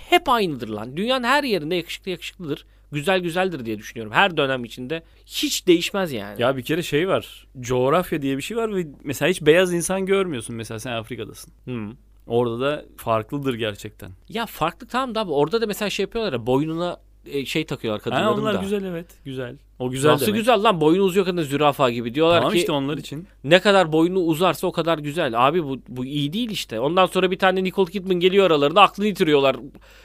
hep 0.10 0.30
aynıdır 0.30 0.68
lan. 0.70 0.98
Dünyanın 0.98 1.24
her 1.24 1.44
yerinde 1.44 1.76
yakışıklı 1.76 2.12
yakışıklıdır. 2.12 2.66
Güzel 2.92 3.20
güzeldir 3.20 3.66
diye 3.66 3.78
düşünüyorum. 3.78 4.14
Her 4.14 4.38
dönem 4.38 4.66
içinde 4.66 5.04
hiç 5.26 5.68
değişmez 5.68 6.12
yani. 6.12 6.42
Ya 6.42 6.58
bir 6.58 6.64
kere 6.64 6.84
şey 6.84 7.08
var. 7.08 7.48
Coğrafya 7.60 8.22
diye 8.22 8.38
bir 8.38 8.42
şey 8.42 8.58
var 8.58 8.76
ve 8.76 8.88
mesela 9.04 9.30
hiç 9.30 9.42
beyaz 9.42 9.74
insan 9.74 10.06
görmüyorsun. 10.06 10.56
Mesela 10.56 10.80
sen 10.80 10.92
Afrika'dasın. 10.92 11.54
Hı. 11.66 11.92
Orada 12.28 12.60
da 12.60 12.86
farklıdır 12.98 13.54
gerçekten. 13.54 14.12
Ya 14.30 14.46
farklı 14.46 14.88
tamam 14.88 15.16
da 15.16 15.22
abi 15.22 15.32
orada 15.32 15.62
da 15.62 15.66
mesela 15.66 15.90
şey 15.90 16.04
yapıyorlar 16.04 16.34
ya 16.34 16.46
boynuna 16.46 16.98
e, 17.26 17.46
şey 17.46 17.66
takıyorlar 17.66 18.02
kadınların 18.02 18.42
onlar 18.42 18.54
da. 18.56 18.60
güzel 18.62 18.84
evet. 18.84 19.08
Güzel. 19.26 19.58
O 19.80 19.90
güzel 19.90 20.12
Nasıl 20.12 20.26
demek. 20.26 20.40
güzel 20.40 20.64
lan 20.64 20.82
boynu 20.82 21.02
uzuyor 21.04 21.26
kadın 21.26 21.42
zürafa 21.42 21.90
gibi 21.90 22.14
diyorlar 22.16 22.38
Tamam 22.38 22.52
ki 22.54 22.58
işte 22.60 22.72
onlar 22.72 22.98
için. 22.98 23.28
ne 23.44 23.60
kadar 23.60 23.92
boynu 23.92 24.20
uzarsa 24.20 24.68
o 24.68 24.72
kadar 24.72 24.98
güzel. 24.98 25.48
Abi 25.48 25.64
bu 25.64 25.80
bu 25.88 26.06
iyi 26.06 26.34
değil 26.34 26.50
işte. 26.50 26.80
Ondan 26.80 27.06
sonra 27.06 27.32
bir 27.32 27.40
tane 27.40 27.64
Nicole 27.64 27.92
Kidman 27.92 28.16
geliyor 28.20 28.46
aralarında 28.46 28.82
aklını 28.82 29.08
yitiriyorlar. 29.08 29.56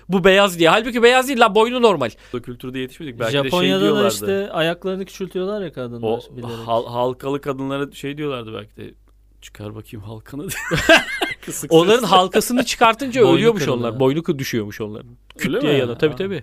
Bu 0.09 0.25
beyaz 0.25 0.59
diye. 0.59 0.69
Halbuki 0.69 1.03
beyaz 1.03 1.29
değil 1.29 1.41
lan 1.41 1.55
boynu 1.55 1.83
normal. 1.83 2.11
O 2.35 2.39
kültürde 2.39 2.79
yetişmedik. 2.79 3.21
Belki 3.21 3.35
de 3.35 3.41
şey 3.43 3.51
Japonya'da 3.51 3.97
da 3.97 4.09
işte 4.09 4.51
ayaklarını 4.53 5.05
küçültüyorlar 5.05 5.63
ya 5.63 5.73
kadınlar. 5.73 6.09
o 6.09 6.37
bilerek. 6.37 6.55
hal- 6.67 6.87
halkalı 6.87 7.41
kadınlara 7.41 7.93
şey 7.93 8.17
diyorlardı 8.19 8.53
belki 8.55 8.77
de. 8.77 8.95
Çıkar 9.43 9.75
bakayım 9.75 10.05
halkanı. 10.07 10.47
Kısık 11.45 11.73
Onların 11.73 12.03
halkasını 12.05 12.65
çıkartınca 12.65 13.27
ölüyormuş 13.29 13.69
onlar. 13.69 14.01
Boynu 14.01 14.39
düşüyormuş 14.39 14.81
onların. 14.81 15.11
Küt 15.39 15.49
Öyle 15.49 15.61
diye 15.61 15.73
mi? 15.73 15.79
ya 15.79 15.89
da 15.89 15.99
tabii 15.99 16.11
Ha. 16.11 16.17
tabii. 16.17 16.43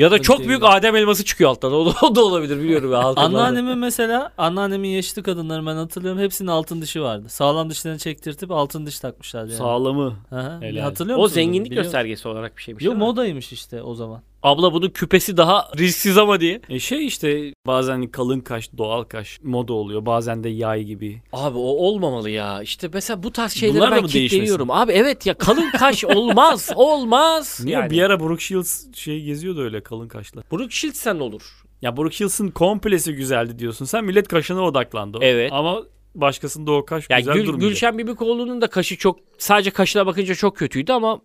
Ya 0.00 0.10
da 0.10 0.18
Çok 0.18 0.24
çok 0.24 0.48
büyük 0.48 0.62
ya. 0.62 0.68
Adem 0.68 0.96
elması 0.96 1.24
çıkıyor 1.24 1.50
alttan. 1.50 1.72
O 1.72 1.86
da, 1.86 1.90
o 2.02 2.14
da 2.14 2.24
olabilir 2.24 2.58
biliyorum 2.60 2.92
ya. 2.92 2.98
Anneannemin 2.98 3.78
mesela 3.78 4.32
anneannemin 4.38 4.88
yaşlı 4.88 5.22
kadınları 5.22 5.66
ben 5.66 5.76
hatırlıyorum 5.76 6.20
hepsinin 6.20 6.48
altın 6.48 6.82
dişi 6.82 7.02
vardı. 7.02 7.28
Sağlam 7.28 7.70
dişlerini 7.70 7.98
çektirtip 7.98 8.50
altın 8.50 8.86
diş 8.86 9.00
takmışlardı 9.00 9.48
yani. 9.48 9.58
Sağlamı. 9.58 10.16
Helal. 10.60 10.82
Hatırlıyor 10.82 11.18
O 11.18 11.28
zenginlik 11.28 11.72
göstergesi 11.72 12.28
olarak 12.28 12.56
bir 12.56 12.62
şeymiş. 12.62 12.84
Yok 12.84 12.92
değil 12.92 13.02
mi? 13.02 13.06
modaymış 13.06 13.52
işte 13.52 13.82
o 13.82 13.94
zaman. 13.94 14.22
Abla 14.42 14.72
bunun 14.72 14.88
küpesi 14.88 15.36
daha 15.36 15.68
risksiz 15.78 16.18
ama 16.18 16.40
diye. 16.40 16.60
E 16.68 16.78
şey 16.78 17.06
işte 17.06 17.54
bazen 17.66 18.06
kalın 18.06 18.40
kaş, 18.40 18.70
doğal 18.78 19.02
kaş 19.04 19.38
moda 19.42 19.72
oluyor. 19.72 20.06
Bazen 20.06 20.44
de 20.44 20.48
yay 20.48 20.84
gibi. 20.84 21.22
Abi 21.32 21.58
o 21.58 21.60
olmamalı 21.60 22.30
ya. 22.30 22.62
İşte 22.62 22.88
mesela 22.92 23.22
bu 23.22 23.32
tarz 23.32 23.52
şeylere 23.52 23.78
Bunlar 23.78 23.90
da 23.90 23.96
ben 23.96 24.02
mı 24.02 24.08
kitleniyorum. 24.08 24.70
Abi 24.70 24.92
evet 24.92 25.26
ya 25.26 25.34
kalın 25.34 25.70
kaş 25.70 26.04
olmaz. 26.14 26.70
Olmaz. 26.74 27.60
Niye? 27.64 27.76
Yani. 27.76 27.90
Bir 27.90 28.02
ara 28.02 28.20
Brooke 28.20 28.44
Shields 28.44 28.94
şey 28.94 29.22
geziyordu 29.22 29.62
öyle 29.62 29.82
kalın 29.82 30.08
kaşla. 30.08 30.42
Brooke 30.52 30.70
Shields'sen 30.74 31.18
olur. 31.18 31.42
Ya 31.82 31.96
Brooke 31.96 32.16
Shields'ın 32.16 32.48
komplesi 32.50 33.12
güzeldi 33.14 33.58
diyorsun. 33.58 33.84
Sen 33.84 34.04
millet 34.04 34.28
kaşına 34.28 34.62
odaklandı. 34.62 35.18
o. 35.18 35.20
Evet. 35.22 35.52
Ama 35.52 35.82
başkasında 36.14 36.72
o 36.72 36.84
kaş 36.84 37.10
Ya 37.10 37.18
güzel 37.18 37.34
Gül, 37.34 37.46
durmuyor. 37.46 37.68
Gülşen 37.68 37.98
Bibikoğlu'nun 37.98 38.60
da 38.60 38.66
kaşı 38.66 38.96
çok 38.96 39.18
sadece 39.38 39.70
kaşına 39.70 40.06
bakınca 40.06 40.34
çok 40.34 40.56
kötüydü 40.56 40.92
ama 40.92 41.20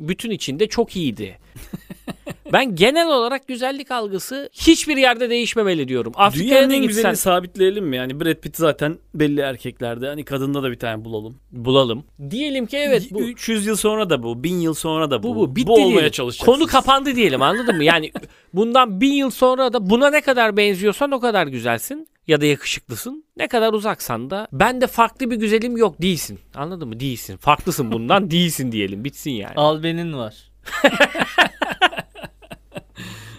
bütün 0.00 0.30
içinde 0.30 0.68
çok 0.68 0.96
iyiydi. 0.96 1.38
ben 2.52 2.74
genel 2.76 3.08
olarak 3.08 3.48
güzellik 3.48 3.90
algısı 3.90 4.50
hiçbir 4.52 4.96
yerde 4.96 5.30
değişmemeli 5.30 5.88
diyorum. 5.88 6.12
Afrika'ya 6.16 6.50
Dünyanın 6.50 6.70
da 6.70 6.74
en 6.74 6.82
gitsen 6.82 6.96
güzelini 6.96 7.16
sabitleyelim 7.16 7.84
mi? 7.86 7.96
Yani 7.96 8.20
Brad 8.20 8.34
Pitt 8.34 8.56
zaten 8.56 8.98
belli 9.14 9.40
erkeklerde. 9.40 10.06
Hani 10.06 10.24
kadında 10.24 10.62
da 10.62 10.70
bir 10.70 10.78
tane 10.78 11.04
bulalım. 11.04 11.36
bulalım. 11.52 12.04
Diyelim 12.30 12.66
ki 12.66 12.76
evet 12.76 13.08
bu 13.10 13.20
300 13.20 13.66
yıl 13.66 13.76
sonra 13.76 14.10
da 14.10 14.22
bu. 14.22 14.44
1000 14.44 14.54
yıl 14.54 14.74
sonra 14.74 15.10
da 15.10 15.22
bu. 15.22 15.28
bu 15.36 15.40
bu 15.40 15.56
bitti 15.56 15.70
olmaya 15.70 15.88
diyelim. 15.88 16.10
çalışacaksın. 16.10 16.52
Konu 16.52 16.66
kapandı 16.66 17.14
diyelim 17.16 17.42
anladın 17.42 17.76
mı? 17.76 17.84
Yani 17.84 18.12
bundan 18.54 19.00
bin 19.00 19.12
yıl 19.12 19.30
sonra 19.30 19.72
da 19.72 19.90
buna 19.90 20.10
ne 20.10 20.20
kadar 20.20 20.56
benziyorsan 20.56 21.10
o 21.10 21.20
kadar 21.20 21.46
güzelsin 21.46 22.08
ya 22.26 22.40
da 22.40 22.46
yakışıklısın. 22.46 23.24
Ne 23.36 23.48
kadar 23.48 23.72
uzaksan 23.72 24.30
da 24.30 24.48
ben 24.52 24.80
de 24.80 24.86
farklı 24.86 25.30
bir 25.30 25.36
güzelim 25.36 25.76
yok 25.76 26.02
değilsin. 26.02 26.38
Anladın 26.54 26.88
mı? 26.88 27.00
Değilsin. 27.00 27.36
Farklısın 27.36 27.92
bundan 27.92 28.30
değilsin 28.30 28.72
diyelim. 28.72 29.04
Bitsin 29.04 29.30
yani. 29.30 29.54
Albenin 29.56 30.12
var. 30.12 30.34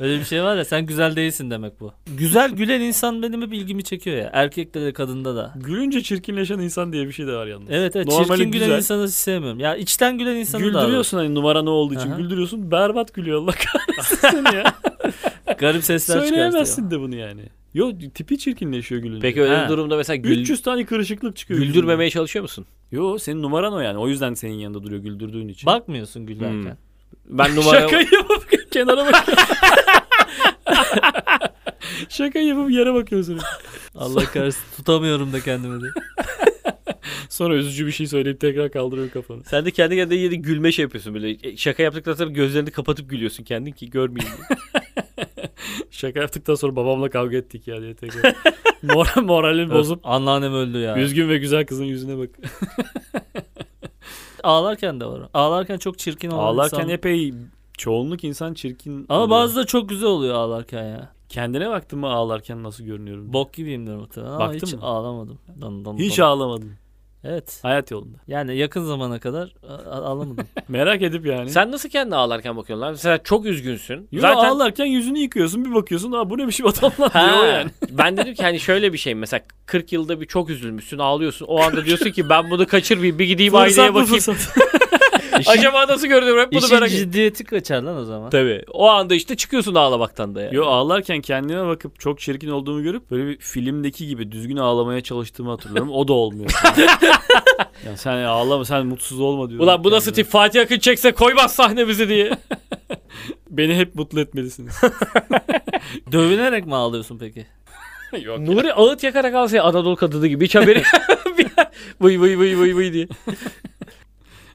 Öyle 0.02 0.20
bir 0.20 0.26
şey 0.26 0.44
var 0.44 0.56
ya 0.56 0.66
sen 0.66 0.86
güzel 0.86 1.16
değilsin 1.16 1.52
demek 1.52 1.80
bu. 1.80 1.94
Güzel 2.18 2.52
gülen 2.52 2.82
insan 2.82 3.22
benim 3.24 3.42
hep 3.42 3.54
ilgimi 3.54 3.84
çekiyor 3.84 4.18
ya. 4.18 4.30
Erkekte 4.34 4.82
de 4.82 4.94
kadında 4.94 5.36
da. 5.36 5.54
Gülünce 5.56 6.04
çirkinleşen 6.04 6.60
insan 6.60 6.94
diye 6.94 7.08
bir 7.08 7.12
şey 7.12 7.28
de 7.28 7.34
var 7.34 7.48
yalnız. 7.48 7.68
Evet 7.72 7.96
evet 7.96 8.08
Normali 8.08 8.28
çirkin 8.28 8.52
gülen 8.52 8.66
güzel. 8.66 8.78
insanı 8.78 9.08
hiç 9.08 9.14
sevmiyorum. 9.14 9.60
Ya 9.60 9.76
içten 9.76 10.18
gülen 10.18 10.36
insanı 10.36 10.62
da 10.64 10.66
Güldürüyorsun 10.68 11.18
hani 11.18 11.36
numara 11.36 11.64
ne 11.64 11.70
olduğu 11.70 11.94
için 11.94 12.10
Aha. 12.12 12.18
güldürüyorsun. 12.18 12.72
Berbat 12.72 13.14
gülüyor 13.14 13.42
Allah 13.42 13.52
kahretsin 13.52 14.16
seni 14.32 14.56
ya. 14.56 14.74
Garip 15.58 15.84
sesler 15.84 16.16
çıkartıyor. 16.16 16.42
Söyleyemezsin 16.44 16.92
de 16.92 17.00
bunu 17.00 17.16
yani. 17.16 17.42
Yo 17.74 17.92
tipi 18.14 18.38
çirkinleşiyor 18.38 19.02
gülünce. 19.02 19.22
Peki 19.22 19.42
öyle 19.42 19.56
Ha. 19.56 19.70
durumda 19.70 19.98
mesela 19.98 20.16
gül, 20.16 20.40
300 20.42 20.62
tane 20.62 20.86
kırışıklık 20.86 21.36
çıkıyor. 21.36 21.60
güldürmemeye 21.60 22.10
çalışıyor 22.10 22.44
musun? 22.44 22.66
Yo 22.92 23.18
senin 23.18 23.42
numaran 23.42 23.74
o 23.74 23.80
yani. 23.80 23.98
O 23.98 24.08
yüzden 24.08 24.34
senin 24.34 24.54
yanında 24.54 24.84
duruyor 24.84 25.02
güldürdüğün 25.02 25.48
için. 25.48 25.66
Bakmıyorsun 25.66 26.26
gülerken. 26.26 26.78
Ben 27.26 27.56
numara 27.56 27.80
Şaka 27.82 27.98
yapıp 28.00 28.48
kenara 28.71 29.05
bak. 29.05 29.25
Şaka 32.10 32.39
yapıp 32.39 32.71
yere 32.71 32.93
bakıyorsun. 32.93 33.39
Allah 33.95 34.25
kahretsin 34.25 34.63
tutamıyorum 34.77 35.34
da 35.34 35.39
kendimi 35.39 35.81
de. 35.84 35.88
Sonra 37.29 37.55
üzücü 37.55 37.88
bir 37.88 37.91
şey 37.91 38.07
söyleyip 38.07 38.39
tekrar 38.39 38.71
kaldırıyor 38.71 39.10
kafanı. 39.10 39.43
Sen 39.43 39.65
de 39.65 39.71
kendi 39.71 39.95
kendine 39.95 40.19
yeni 40.19 40.41
gülme 40.41 40.71
şey 40.71 40.84
yapıyorsun 40.84 41.13
böyle. 41.13 41.49
E, 41.49 41.57
Şaka 41.57 41.84
yaptıktan 41.84 42.13
sonra 42.13 42.29
gözlerini 42.29 42.71
kapatıp 42.71 43.10
gülüyorsun 43.10 43.43
kendin 43.43 43.71
ki 43.71 43.89
görmeyeyim 43.89 44.36
diye. 44.38 44.60
Şaka 45.91 46.19
yaptıktan 46.19 46.55
sonra 46.55 46.75
babamla 46.75 47.10
kavga 47.10 47.38
ettik 47.38 47.67
ya 47.67 47.81
diye 47.81 47.95
tekrar. 47.95 48.36
Moral, 48.84 49.21
moralini 49.21 49.73
bozup 49.73 49.99
Anneannem 50.03 50.53
öldü 50.53 50.77
ya. 50.77 50.97
üzgün 50.97 51.29
ve 51.29 51.38
güzel 51.38 51.65
kızın 51.65 51.86
yüzüne 51.86 52.17
bak. 52.17 52.29
Ağlarken 54.43 54.99
de 54.99 55.05
var. 55.05 55.21
Ağlarken 55.34 55.77
çok 55.77 55.99
çirkin 55.99 56.31
olan 56.31 56.43
Ağlarken 56.43 56.77
insan. 56.77 56.89
epey 56.89 57.34
çoğunluk 57.82 58.24
insan 58.24 58.54
çirkin. 58.54 59.06
Ama 59.10 59.20
oluyor. 59.20 59.30
bazı 59.30 59.56
da 59.56 59.65
çok 59.65 59.89
güzel 59.89 60.10
oluyor 60.10 60.36
ağlarken 60.36 60.84
ya. 60.84 61.10
Kendine 61.30 61.70
baktın 61.70 62.00
mı 62.00 62.08
ağlarken 62.08 62.63
nasıl 62.63 62.84
görünüyorum? 62.84 63.34
Bok 63.34 63.54
gibiyimdir 63.54 63.96
muhtemelen 63.96 64.32
ama 64.32 64.39
Baktın 64.39 64.67
hiç 64.67 64.74
mı? 64.74 64.80
ağlamadım. 64.84 65.39
Dan, 65.62 65.86
dan, 65.86 65.98
Hiç 65.98 66.17
dan. 66.17 66.24
ağlamadın. 66.26 66.72
Evet. 67.24 67.60
Hayat 67.62 67.91
yolunda. 67.91 68.17
Yani 68.28 68.58
yakın 68.58 68.84
zamana 68.84 69.20
kadar 69.20 69.54
a- 69.70 69.91
ağlamadım. 70.02 70.46
Merak 70.67 71.02
edip 71.02 71.26
yani. 71.26 71.50
Sen 71.50 71.72
nasıl 71.72 71.89
kendine 71.89 72.15
ağlarken 72.15 72.58
bakıyorsun 72.58 72.82
lan? 72.82 72.91
Mesela 72.91 73.24
çok 73.24 73.46
üzgünsün. 73.46 74.08
Yo, 74.12 74.22
Zaten 74.22 74.50
ağlarken 74.50 74.86
yüzünü 74.86 75.20
yıkıyorsun 75.20 75.65
bir 75.65 75.74
bakıyorsun 75.74 76.12
Aa, 76.12 76.30
bu 76.30 76.38
ne 76.38 76.48
biçim 76.48 76.67
adam 76.67 76.91
lan 77.00 77.10
Ha, 77.10 77.28
diyor 77.28 77.44
o 77.44 77.46
yani. 77.46 77.72
ben 77.91 78.17
dedim 78.17 78.34
ki 78.34 78.44
hani 78.44 78.60
şöyle 78.60 78.94
bir 78.94 78.98
şey 78.98 79.15
mesela 79.15 79.41
40 79.65 79.94
yılda 79.94 80.22
bir 80.22 80.26
çok 80.26 80.50
üzülmüşsün 80.50 80.98
ağlıyorsun. 80.98 81.46
O 81.46 81.60
anda 81.62 81.86
diyorsun 81.86 82.12
ki 82.12 82.30
ben 82.30 82.50
bunu 82.52 82.67
kaçırmayayım 82.67 83.20
bir 83.20 83.26
gideyim 83.26 83.54
Fırsat 83.54 83.89
bu 83.89 83.94
bakayım. 83.96 84.20
fırsat. 84.20 84.58
Acaba 85.47 85.88
nasıl 85.88 86.08
görünüyorum 86.08 86.41
hep 86.43 86.51
bunu 86.51 86.60
İşin 86.60 86.73
merak 86.73 86.88
ediyorum. 86.89 87.12
ciddiyeti 87.12 87.43
kaçar 87.43 87.82
lan 87.82 87.97
o 87.97 88.06
zaman. 88.06 88.30
Tabii. 88.30 88.63
O 88.73 88.89
anda 88.89 89.15
işte 89.15 89.36
çıkıyorsun 89.36 89.75
ağlamaktan 89.75 90.36
da 90.36 90.41
ya. 90.41 90.49
Yo 90.51 90.65
ağlarken 90.65 91.21
kendime 91.21 91.67
bakıp 91.67 91.99
çok 91.99 92.19
çirkin 92.19 92.49
olduğumu 92.49 92.84
görüp 92.84 93.12
böyle 93.12 93.27
bir 93.27 93.38
filmdeki 93.38 94.08
gibi 94.08 94.32
düzgün 94.32 94.58
ağlamaya 94.58 95.01
çalıştığımı 95.01 95.49
hatırlıyorum. 95.49 95.91
O 95.91 96.08
da 96.08 96.13
olmuyor. 96.13 96.51
ya 97.86 97.97
sen 97.97 98.17
ağlama 98.23 98.65
sen 98.65 98.86
mutsuz 98.86 99.19
olma 99.19 99.49
diyorum. 99.49 99.65
Ulan 99.65 99.84
bu 99.84 99.91
nasıl 99.91 100.06
kendime. 100.12 100.23
tip 100.23 100.32
Fatih 100.32 100.62
Akın 100.62 100.80
çekse 100.80 101.12
koymaz 101.12 101.56
sahnemizi 101.56 102.10
diye. 102.10 102.32
Beni 103.49 103.75
hep 103.75 103.95
mutlu 103.95 104.19
etmelisiniz. 104.21 104.82
Dövünerek 106.12 106.65
mi 106.65 106.75
ağlıyorsun 106.75 107.17
peki? 107.17 107.45
Yok. 108.23 108.39
Nuri 108.39 108.73
ağıt 108.73 109.04
yakarak 109.04 109.36
alsa 109.36 109.58
ya 109.58 109.63
Anadolu 109.63 109.95
kadını 109.95 110.27
gibi 110.27 110.45
hiç 110.45 110.56
haberi. 110.56 110.84
vıy 112.01 112.19
vıy 112.19 112.38
vıy 112.38 112.58
vıy 112.58 112.75
vıy 112.75 112.93
diye. 112.93 113.08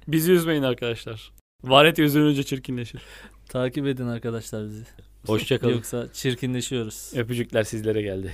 Bizi 0.09 0.33
üzmeyin 0.33 0.62
arkadaşlar. 0.62 1.33
Varet 1.64 1.99
üzülünce 1.99 2.42
çirkinleşir. 2.42 3.03
Takip 3.49 3.87
edin 3.87 4.07
arkadaşlar 4.07 4.66
bizi. 4.69 4.85
Hoşçakalın. 5.27 5.73
Yoksa 5.73 6.12
çirkinleşiyoruz. 6.12 7.12
Öpücükler 7.16 7.64
sizlere 7.64 8.03
geldi. 8.03 8.33